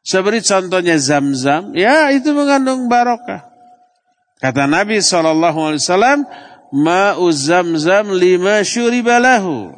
[0.01, 3.45] Seperti contohnya zam-zam, ya itu mengandung barokah.
[4.41, 6.25] Kata Nabi SAW,
[6.71, 9.75] Ma'u zamzam lima syuribalahu.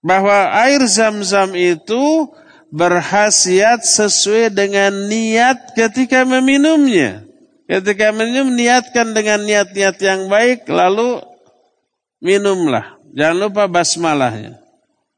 [0.00, 2.30] Bahwa air zam-zam itu
[2.72, 7.26] berhasiat sesuai dengan niat ketika meminumnya.
[7.66, 11.18] Ketika minum, niatkan dengan niat-niat yang baik, lalu
[12.22, 12.94] minumlah.
[13.10, 14.62] Jangan lupa basmalahnya.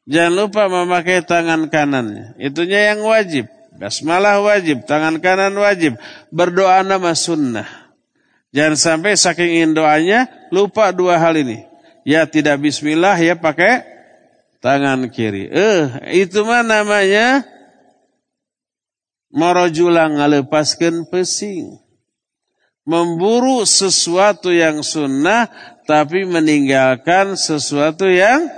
[0.09, 2.41] Jangan lupa memakai tangan kanannya.
[2.41, 3.45] Itunya yang wajib.
[3.77, 6.01] Basmalah wajib, tangan kanan wajib.
[6.33, 7.69] Berdoa nama sunnah.
[8.53, 11.69] Jangan sampai saking ingin doanya, lupa dua hal ini.
[12.09, 13.85] Ya tidak bismillah, ya pakai
[14.65, 15.53] tangan kiri.
[15.53, 15.85] Eh,
[16.25, 17.45] itu mah namanya
[19.29, 21.77] Morojulang ngalepaskan pesing.
[22.89, 25.53] Memburu sesuatu yang sunnah
[25.85, 28.49] tapi meninggalkan sesuatu yang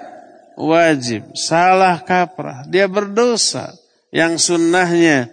[0.55, 1.35] wajib.
[1.35, 2.63] Salah kaprah.
[2.71, 3.75] Dia berdosa.
[4.15, 5.31] Yang sunnahnya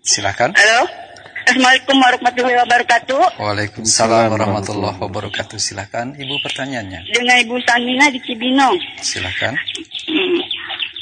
[0.00, 0.56] Silakan.
[0.56, 0.88] Halo.
[1.40, 3.22] Assalamualaikum warahmatullahi wabarakatuh.
[3.42, 5.58] Waalaikumsalam warahmatullahi wabarakatuh.
[5.58, 7.10] Silakan Ibu pertanyaannya.
[7.10, 8.78] Dengan Ibu Sanina di Cibinong.
[9.02, 9.58] Silakan.
[10.06, 10.49] Hmm.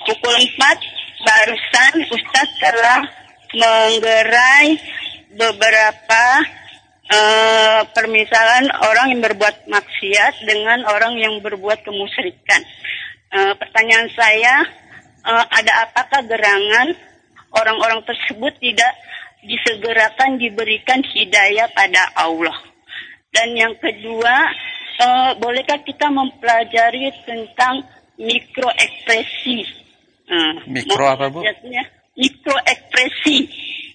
[0.08, 3.04] Pukul 4 barusan Ustadz telah
[3.52, 4.80] menggerai
[5.36, 6.24] beberapa
[7.12, 12.64] uh, permisalan orang yang berbuat maksiat dengan orang yang berbuat kemusyrikan.
[13.28, 14.64] Uh, pertanyaan saya,
[15.28, 16.96] uh, ada apakah gerangan
[17.52, 18.96] orang-orang tersebut tidak
[19.44, 22.56] disegerakan diberikan hidayah pada Allah.
[23.28, 24.36] Dan yang kedua,
[25.04, 27.84] uh, bolehkah kita mempelajari tentang
[28.16, 29.87] mikroekspresi?
[30.28, 31.40] Uh, Mikro apa bu?
[32.18, 33.38] Mikroekspresi.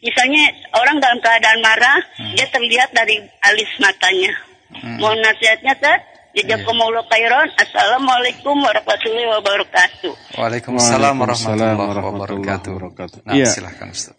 [0.03, 0.43] Misalnya
[0.75, 2.35] orang dalam keadaan marah, hmm.
[2.35, 4.33] dia terlihat dari alis matanya.
[4.73, 4.97] Hmm.
[4.99, 6.01] Mohon nasihatnya, Tad.
[6.33, 7.45] Jazakumullah khairan.
[7.61, 10.13] Assalamualaikum warahmatullahi wabarakatuh.
[10.33, 13.21] Waalaikumsalam warahmatullahi wabarakatuh.
[13.29, 13.45] Nah, ya.
[13.45, 14.17] silahkan Ustaz.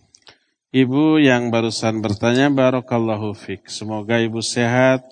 [0.70, 3.66] Ibu yang barusan bertanya, Barokallahu Fik.
[3.66, 5.02] Semoga ibu sehat,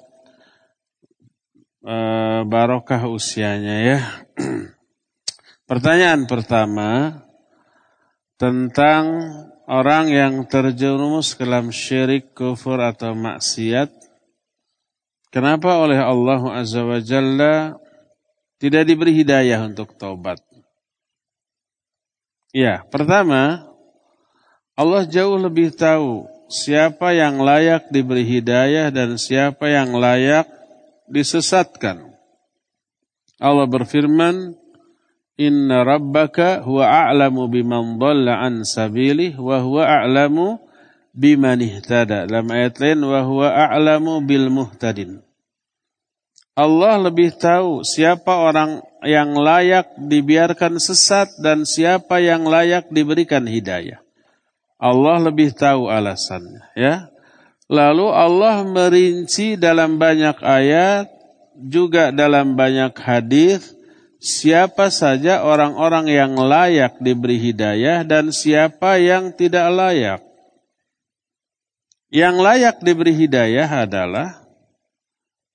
[1.82, 1.96] e,
[2.46, 3.98] barokah usianya ya.
[5.73, 7.25] Pertanyaan pertama,
[8.37, 9.09] tentang
[9.64, 13.89] orang yang terjerumus ke dalam syirik, kufur atau maksiat.
[15.33, 17.81] Kenapa oleh Allah Azza wa Jalla
[18.61, 20.45] tidak diberi hidayah untuk taubat?
[22.53, 23.64] Ya, pertama,
[24.77, 30.45] Allah jauh lebih tahu siapa yang layak diberi hidayah dan siapa yang layak
[31.09, 32.12] disesatkan.
[33.41, 34.61] Allah berfirman,
[35.41, 40.61] Inna rabbaka huwa a'lamu biman dhalla an sabilih wa huwa a'lamu
[41.16, 42.28] biman ihtada.
[42.28, 45.24] Dalam ayat lain, wa huwa a'lamu bil muhtadin.
[46.53, 54.05] Allah lebih tahu siapa orang yang layak dibiarkan sesat dan siapa yang layak diberikan hidayah.
[54.76, 57.09] Allah lebih tahu alasannya ya.
[57.72, 61.09] Lalu Allah merinci dalam banyak ayat
[61.57, 63.72] juga dalam banyak hadis
[64.23, 70.23] siapa saja orang-orang yang layak diberi hidayah dan siapa yang tidak layak.
[72.12, 74.43] Yang layak diberi hidayah adalah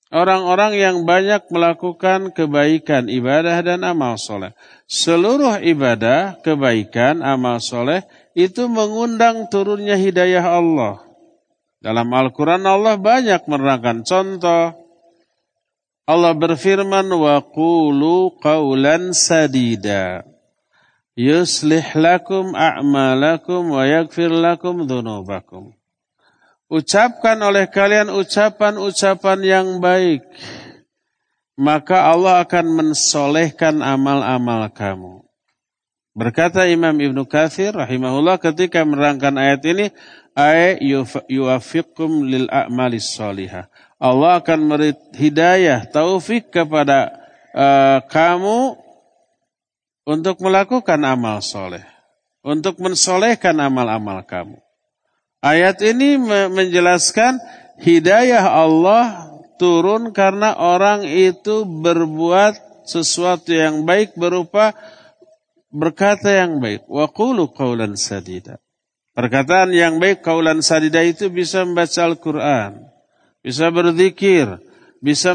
[0.07, 4.55] Orang-orang yang banyak melakukan kebaikan, ibadah dan amal soleh.
[4.88, 11.03] Seluruh ibadah, kebaikan, amal soleh itu mengundang turunnya hidayah Allah.
[11.84, 14.86] Dalam Al-Quran Allah banyak menerangkan contoh.
[16.07, 20.23] Allah berfirman, wa qulu qawlan sadida.
[21.19, 25.75] Yuslih lakum a'malakum wa yakfir lakum dhunubakum.
[26.71, 30.23] Ucapkan oleh kalian ucapan-ucapan yang baik.
[31.59, 35.27] Maka Allah akan mensolehkan amal-amal kamu.
[36.15, 39.85] Berkata Imam Ibn Kathir rahimahullah ketika menerangkan ayat ini,
[40.37, 40.79] ay
[41.27, 43.67] yuafiqum lil a'malis solihah.
[43.97, 47.17] Allah akan beri hidayah, taufik kepada
[47.57, 48.77] uh, kamu
[50.05, 51.81] untuk melakukan amal soleh.
[52.45, 54.55] Untuk mensolehkan amal-amal kamu.
[55.43, 56.15] Ayat ini
[56.47, 57.35] menjelaskan
[57.81, 62.55] hidayah Allah turun karena orang itu berbuat
[62.87, 64.71] sesuatu yang baik berupa
[65.73, 66.87] berkata yang baik.
[66.87, 68.63] Wa qulu qawlan sadida.
[69.11, 72.85] Perkataan yang baik qawlan sadida itu bisa membaca Al-Quran,
[73.47, 74.59] bisa berzikir,
[74.99, 75.31] bisa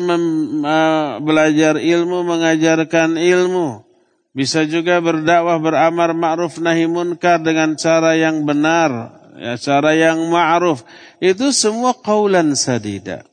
[1.25, 3.89] belajar ilmu, mengajarkan ilmu,
[4.37, 10.85] bisa juga berdakwah beramar ma'ruf nahi munkar dengan cara yang benar, ya, cara yang ma'ruf.
[11.25, 13.25] Itu semua qaulan sadida.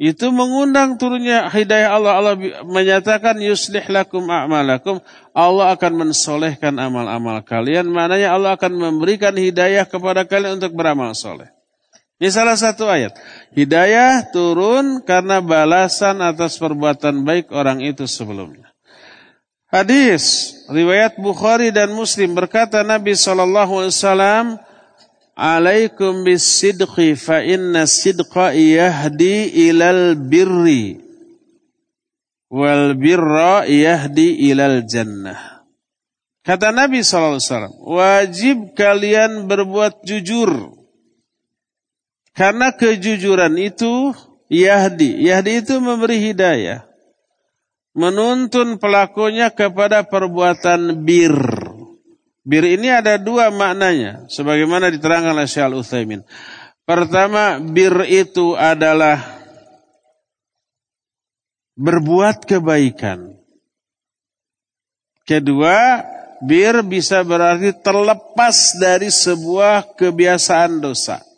[0.00, 2.12] Itu mengundang turunnya hidayah Allah.
[2.16, 2.34] Allah
[2.64, 4.96] menyatakan yuslih lakum a'malakum.
[5.36, 7.84] Allah akan mensolehkan amal-amal kalian.
[7.92, 11.52] Maknanya Allah akan memberikan hidayah kepada kalian untuk beramal soleh.
[12.20, 13.16] Ini salah satu ayat.
[13.56, 18.68] Hidayah turun karena balasan atas perbuatan baik orang itu sebelumnya.
[19.72, 24.46] Hadis riwayat Bukhari dan Muslim berkata Nabi Shallallahu Alaihi Wasallam
[25.32, 31.00] alaikum bisidqi fa inna sidqa yahdi ilal birri
[32.50, 35.62] wal birra yahdi ilal jannah.
[36.40, 37.38] Kata Nabi SAW,
[37.84, 40.79] wajib kalian berbuat jujur.
[42.40, 44.16] Karena kejujuran itu
[44.48, 45.20] yahdi.
[45.28, 46.88] Yahdi itu memberi hidayah.
[47.92, 51.36] Menuntun pelakunya kepada perbuatan bir
[52.40, 56.24] Bir ini ada dua maknanya, sebagaimana diterangkan oleh Syekh Al-Utsaimin.
[56.88, 59.20] Pertama, bir itu adalah
[61.76, 63.36] berbuat kebaikan.
[65.28, 66.02] Kedua,
[66.42, 71.29] bir bisa berarti terlepas dari sebuah kebiasaan dosa.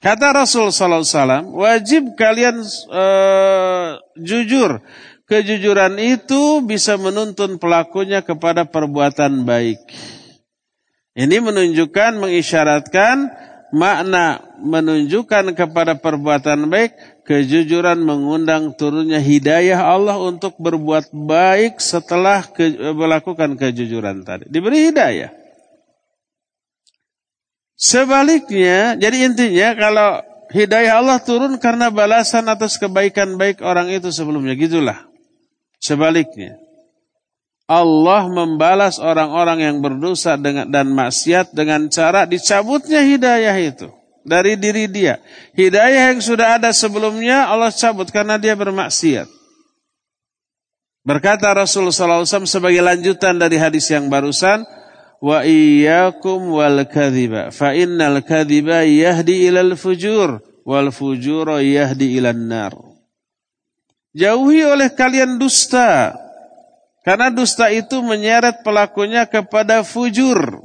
[0.00, 2.56] Kata Rasul sallallahu alaihi wasallam, wajib kalian
[2.88, 4.80] uh, jujur
[5.30, 9.78] Kejujuran itu bisa menuntun pelakunya kepada perbuatan baik.
[11.14, 13.30] Ini menunjukkan, mengisyaratkan
[13.70, 22.90] makna menunjukkan kepada perbuatan baik, kejujuran mengundang turunnya hidayah Allah untuk berbuat baik setelah ke,
[22.90, 24.50] melakukan kejujuran tadi.
[24.50, 25.30] Diberi hidayah.
[27.80, 30.20] Sebaliknya, jadi intinya kalau
[30.52, 35.08] hidayah Allah turun karena balasan atas kebaikan baik orang itu sebelumnya, gitulah.
[35.80, 36.60] Sebaliknya,
[37.64, 43.88] Allah membalas orang-orang yang berdosa dengan dan maksiat dengan cara dicabutnya hidayah itu
[44.28, 45.16] dari diri dia.
[45.56, 49.24] Hidayah yang sudah ada sebelumnya Allah cabut karena dia bermaksiat.
[51.00, 54.68] Berkata Rasulullah SAW sebagai lanjutan dari hadis yang barusan,
[55.20, 62.74] wa iyyakum wal kadhiba fa innal kadhiba yahdi ilal fujur wal fujura yahdi ilan nar.
[64.10, 66.18] Jauhi oleh kalian dusta.
[67.00, 70.60] Karena dusta itu menyeret pelakunya kepada fujur.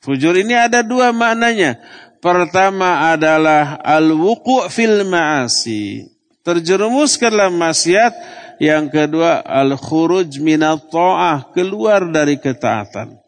[0.00, 1.78] Fujur ini ada dua maknanya.
[2.18, 6.08] Pertama adalah al-wuku' fil ma'asi.
[6.40, 8.12] Terjerumus ke dalam maksiat.
[8.60, 11.52] Yang kedua al-khuruj minat ta'ah.
[11.52, 13.19] Keluar dari ketaatan.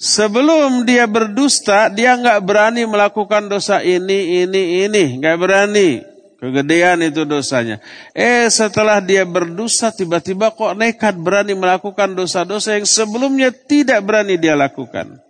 [0.00, 5.20] Sebelum dia berdusta, dia nggak berani melakukan dosa ini, ini, ini.
[5.20, 6.00] Nggak berani.
[6.40, 7.84] Kegedean itu dosanya.
[8.16, 14.56] Eh setelah dia berdosa tiba-tiba kok nekat berani melakukan dosa-dosa yang sebelumnya tidak berani dia
[14.56, 15.20] lakukan.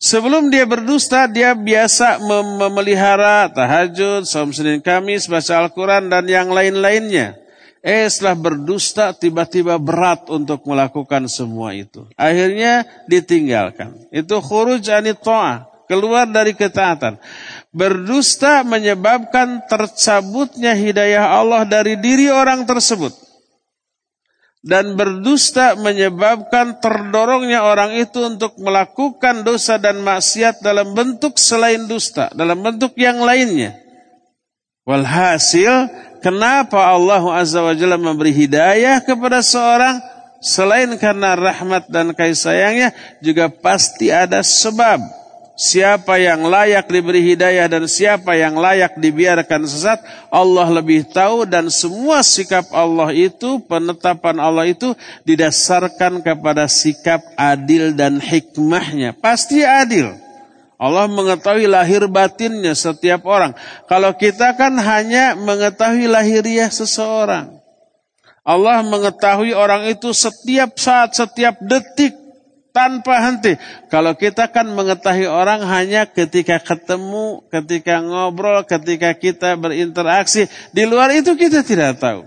[0.00, 2.22] Sebelum dia berdusta, dia biasa
[2.56, 7.36] memelihara tahajud, saum Senin Kamis, baca Al-Quran, dan yang lain-lainnya.
[7.80, 12.04] Eh setelah berdusta, tiba-tiba berat untuk melakukan semua itu.
[12.12, 13.96] Akhirnya ditinggalkan.
[14.12, 17.16] Itu khuruj anit ta'ah, keluar dari ketaatan.
[17.72, 23.16] Berdusta menyebabkan tercabutnya hidayah Allah dari diri orang tersebut.
[24.60, 32.28] Dan berdusta menyebabkan terdorongnya orang itu untuk melakukan dosa dan maksiat dalam bentuk selain dusta,
[32.36, 33.80] dalam bentuk yang lainnya.
[34.84, 35.88] Walhasil,
[36.20, 39.98] kenapa Allah Azza wa Jalla memberi hidayah kepada seorang?
[40.40, 45.20] Selain karena rahmat dan kasih sayangnya, juga pasti ada sebab.
[45.60, 50.00] Siapa yang layak diberi hidayah dan siapa yang layak dibiarkan sesat,
[50.32, 54.96] Allah lebih tahu dan semua sikap Allah itu, penetapan Allah itu
[55.28, 59.12] didasarkan kepada sikap adil dan hikmahnya.
[59.20, 60.29] Pasti adil.
[60.80, 63.52] Allah mengetahui lahir batinnya setiap orang.
[63.84, 67.60] Kalau kita kan hanya mengetahui lahiriah seseorang.
[68.40, 72.16] Allah mengetahui orang itu setiap saat, setiap detik
[72.72, 73.60] tanpa henti.
[73.92, 80.48] Kalau kita kan mengetahui orang hanya ketika ketemu, ketika ngobrol, ketika kita berinteraksi.
[80.72, 82.24] Di luar itu kita tidak tahu.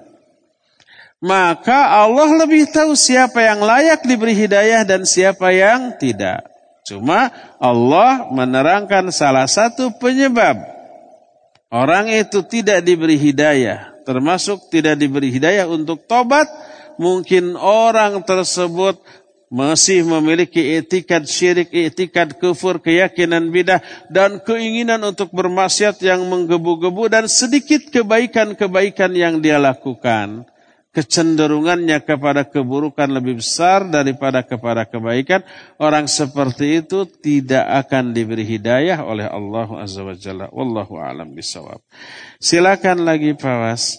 [1.25, 6.52] Maka Allah lebih tahu siapa yang layak diberi hidayah dan siapa yang tidak.
[6.83, 7.31] Cuma
[7.63, 10.59] Allah menerangkan salah satu penyebab
[11.71, 16.45] orang itu tidak diberi hidayah, termasuk tidak diberi hidayah untuk tobat.
[16.93, 19.01] Mungkin orang tersebut
[19.53, 23.81] masih memiliki etikad syirik, etikad kufur, keyakinan bidah,
[24.13, 30.45] dan keinginan untuk bermaksiat yang menggebu-gebu dan sedikit kebaikan-kebaikan yang dia lakukan
[30.93, 35.41] kecenderungannya kepada keburukan lebih besar daripada kepada kebaikan,
[35.81, 40.47] orang seperti itu tidak akan diberi hidayah oleh Allah Azza wa Jalla.
[40.53, 41.81] Wallahu a'lam bisawab.
[42.37, 43.97] Silakan lagi Pak Was.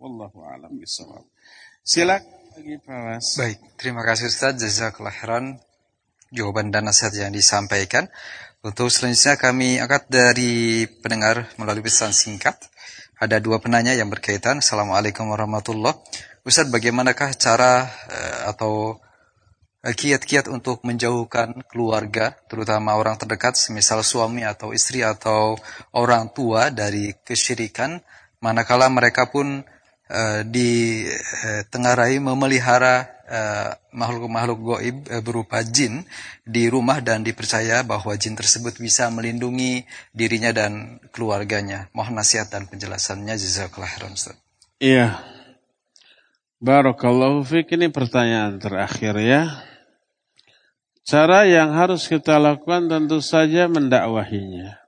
[0.00, 1.29] Wallahu a'lam bisawab.
[1.90, 2.22] Silakan
[2.54, 5.58] lagi Pak Baik, terima kasih Ustaz Jazakallah khairan
[6.30, 8.06] jawaban dan nasihat yang disampaikan.
[8.62, 12.54] Untuk selanjutnya kami angkat dari pendengar melalui pesan singkat.
[13.18, 14.62] Ada dua penanya yang berkaitan.
[14.62, 15.98] Assalamualaikum warahmatullahi
[16.46, 19.02] Ustaz, bagaimanakah cara uh, atau
[19.82, 25.58] eh, kiat-kiat untuk menjauhkan keluarga, terutama orang terdekat, semisal suami atau istri atau
[25.90, 27.98] orang tua dari kesyirikan,
[28.38, 29.66] manakala mereka pun
[30.10, 36.02] uh, ditengarai uh, memelihara uh, makhluk-makhluk goib uh, berupa jin
[36.42, 41.86] di rumah dan dipercaya bahwa jin tersebut bisa melindungi dirinya dan keluarganya.
[41.94, 44.18] Mohon nasihat dan penjelasannya jazakallah khairan
[44.82, 45.22] Iya.
[46.60, 49.64] Barakallahu fiik ini pertanyaan terakhir ya.
[51.06, 54.79] Cara yang harus kita lakukan tentu saja mendakwahinya.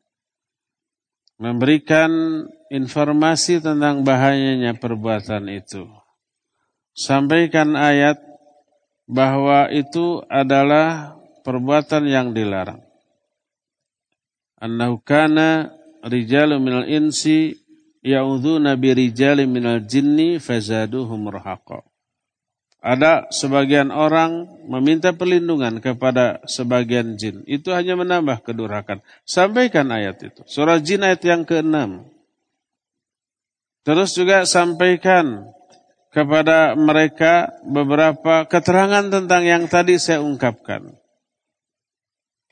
[1.43, 5.91] Memberikan informasi tentang bahayanya perbuatan itu.
[6.95, 8.15] Sampaikan ayat
[9.11, 12.79] bahwa itu adalah perbuatan yang dilarang.
[14.63, 15.75] Annahu kana
[16.07, 17.59] rijalu minal insi
[18.07, 21.92] ya'udhuna bi rijali minal jinni fazaduhum rahaqa.
[22.83, 27.47] Ada sebagian orang meminta perlindungan kepada sebagian jin.
[27.47, 28.99] Itu hanya menambah kedurhakan.
[29.23, 30.43] Sampaikan ayat itu.
[30.51, 32.03] Surah jin ayat yang ke-6.
[33.87, 35.47] Terus juga sampaikan
[36.11, 40.99] kepada mereka beberapa keterangan tentang yang tadi saya ungkapkan.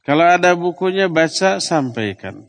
[0.07, 2.47] Kalau ada bukunya baca sampaikan.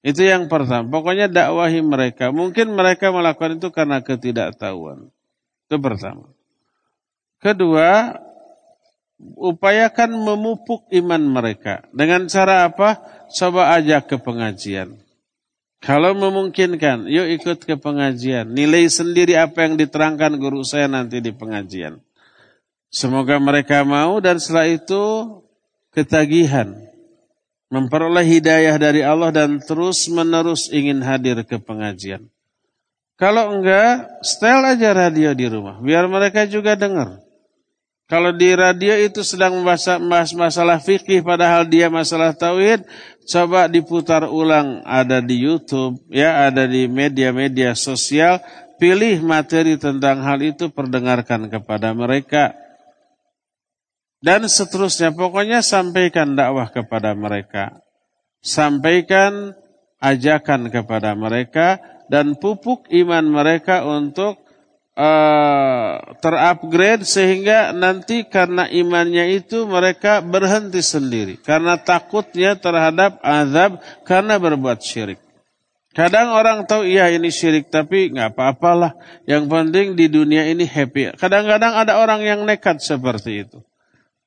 [0.00, 0.88] Itu yang pertama.
[0.88, 2.32] Pokoknya dakwahi mereka.
[2.32, 5.12] Mungkin mereka melakukan itu karena ketidaktahuan.
[5.66, 6.35] Itu pertama.
[7.42, 8.16] Kedua,
[9.36, 11.84] upayakan memupuk iman mereka.
[11.92, 13.00] Dengan cara apa?
[13.32, 14.96] Coba ajak ke pengajian.
[15.82, 18.48] Kalau memungkinkan, yuk ikut ke pengajian.
[18.48, 22.00] Nilai sendiri apa yang diterangkan guru saya nanti di pengajian.
[22.88, 25.04] Semoga mereka mau dan setelah itu
[25.92, 26.74] ketagihan.
[27.66, 32.30] Memperoleh hidayah dari Allah dan terus menerus ingin hadir ke pengajian.
[33.18, 35.82] Kalau enggak, setel aja radio di rumah.
[35.82, 37.25] Biar mereka juga dengar.
[38.06, 42.86] Kalau di radio itu sedang membahas masalah fikih padahal dia masalah tauhid,
[43.26, 48.38] coba diputar ulang ada di YouTube, ya ada di media-media sosial,
[48.78, 52.54] pilih materi tentang hal itu perdengarkan kepada mereka.
[54.22, 57.74] Dan seterusnya, pokoknya sampaikan dakwah kepada mereka.
[58.38, 59.50] Sampaikan
[59.98, 64.45] ajakan kepada mereka dan pupuk iman mereka untuk
[64.96, 73.78] uh, terupgrade sehingga nanti karena imannya itu mereka berhenti sendiri karena takutnya terhadap azab
[74.08, 75.20] karena berbuat syirik.
[75.96, 79.00] Kadang orang tahu iya ini syirik tapi nggak apa-apalah.
[79.24, 81.16] Yang penting di dunia ini happy.
[81.16, 83.64] Kadang-kadang ada orang yang nekat seperti itu.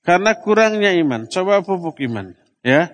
[0.02, 1.30] Karena kurangnya iman.
[1.30, 2.34] Coba pupuk iman.
[2.66, 2.90] Ya.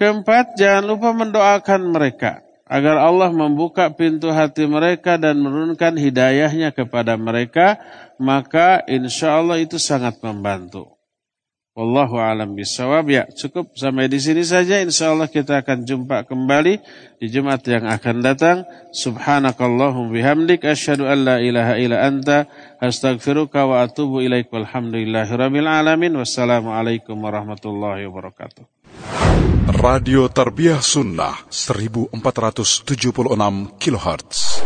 [0.00, 2.40] Keempat, jangan lupa mendoakan mereka.
[2.68, 7.80] Agar Allah membuka pintu hati mereka dan menurunkan hidayahnya kepada mereka,
[8.20, 10.98] maka insya Allah itu sangat membantu.
[11.78, 13.06] Wallahu alam bisawab.
[13.06, 14.82] Ya, cukup sampai di sini saja.
[14.82, 16.82] Insya Allah kita akan jumpa kembali
[17.22, 18.66] di Jumat yang akan datang.
[18.90, 20.66] Subhanakallahum bihamdik.
[20.66, 22.50] Asyhadu an la ilaha illa anta.
[22.82, 24.50] Astaghfiruka wa atubu ilaik.
[24.50, 25.30] Walhamdulillahi
[25.70, 26.18] alamin.
[26.18, 28.77] Wassalamualaikum warahmatullahi wabarakatuh.
[29.68, 34.64] Radio Tarbiyah Sunnah 1476 kHz.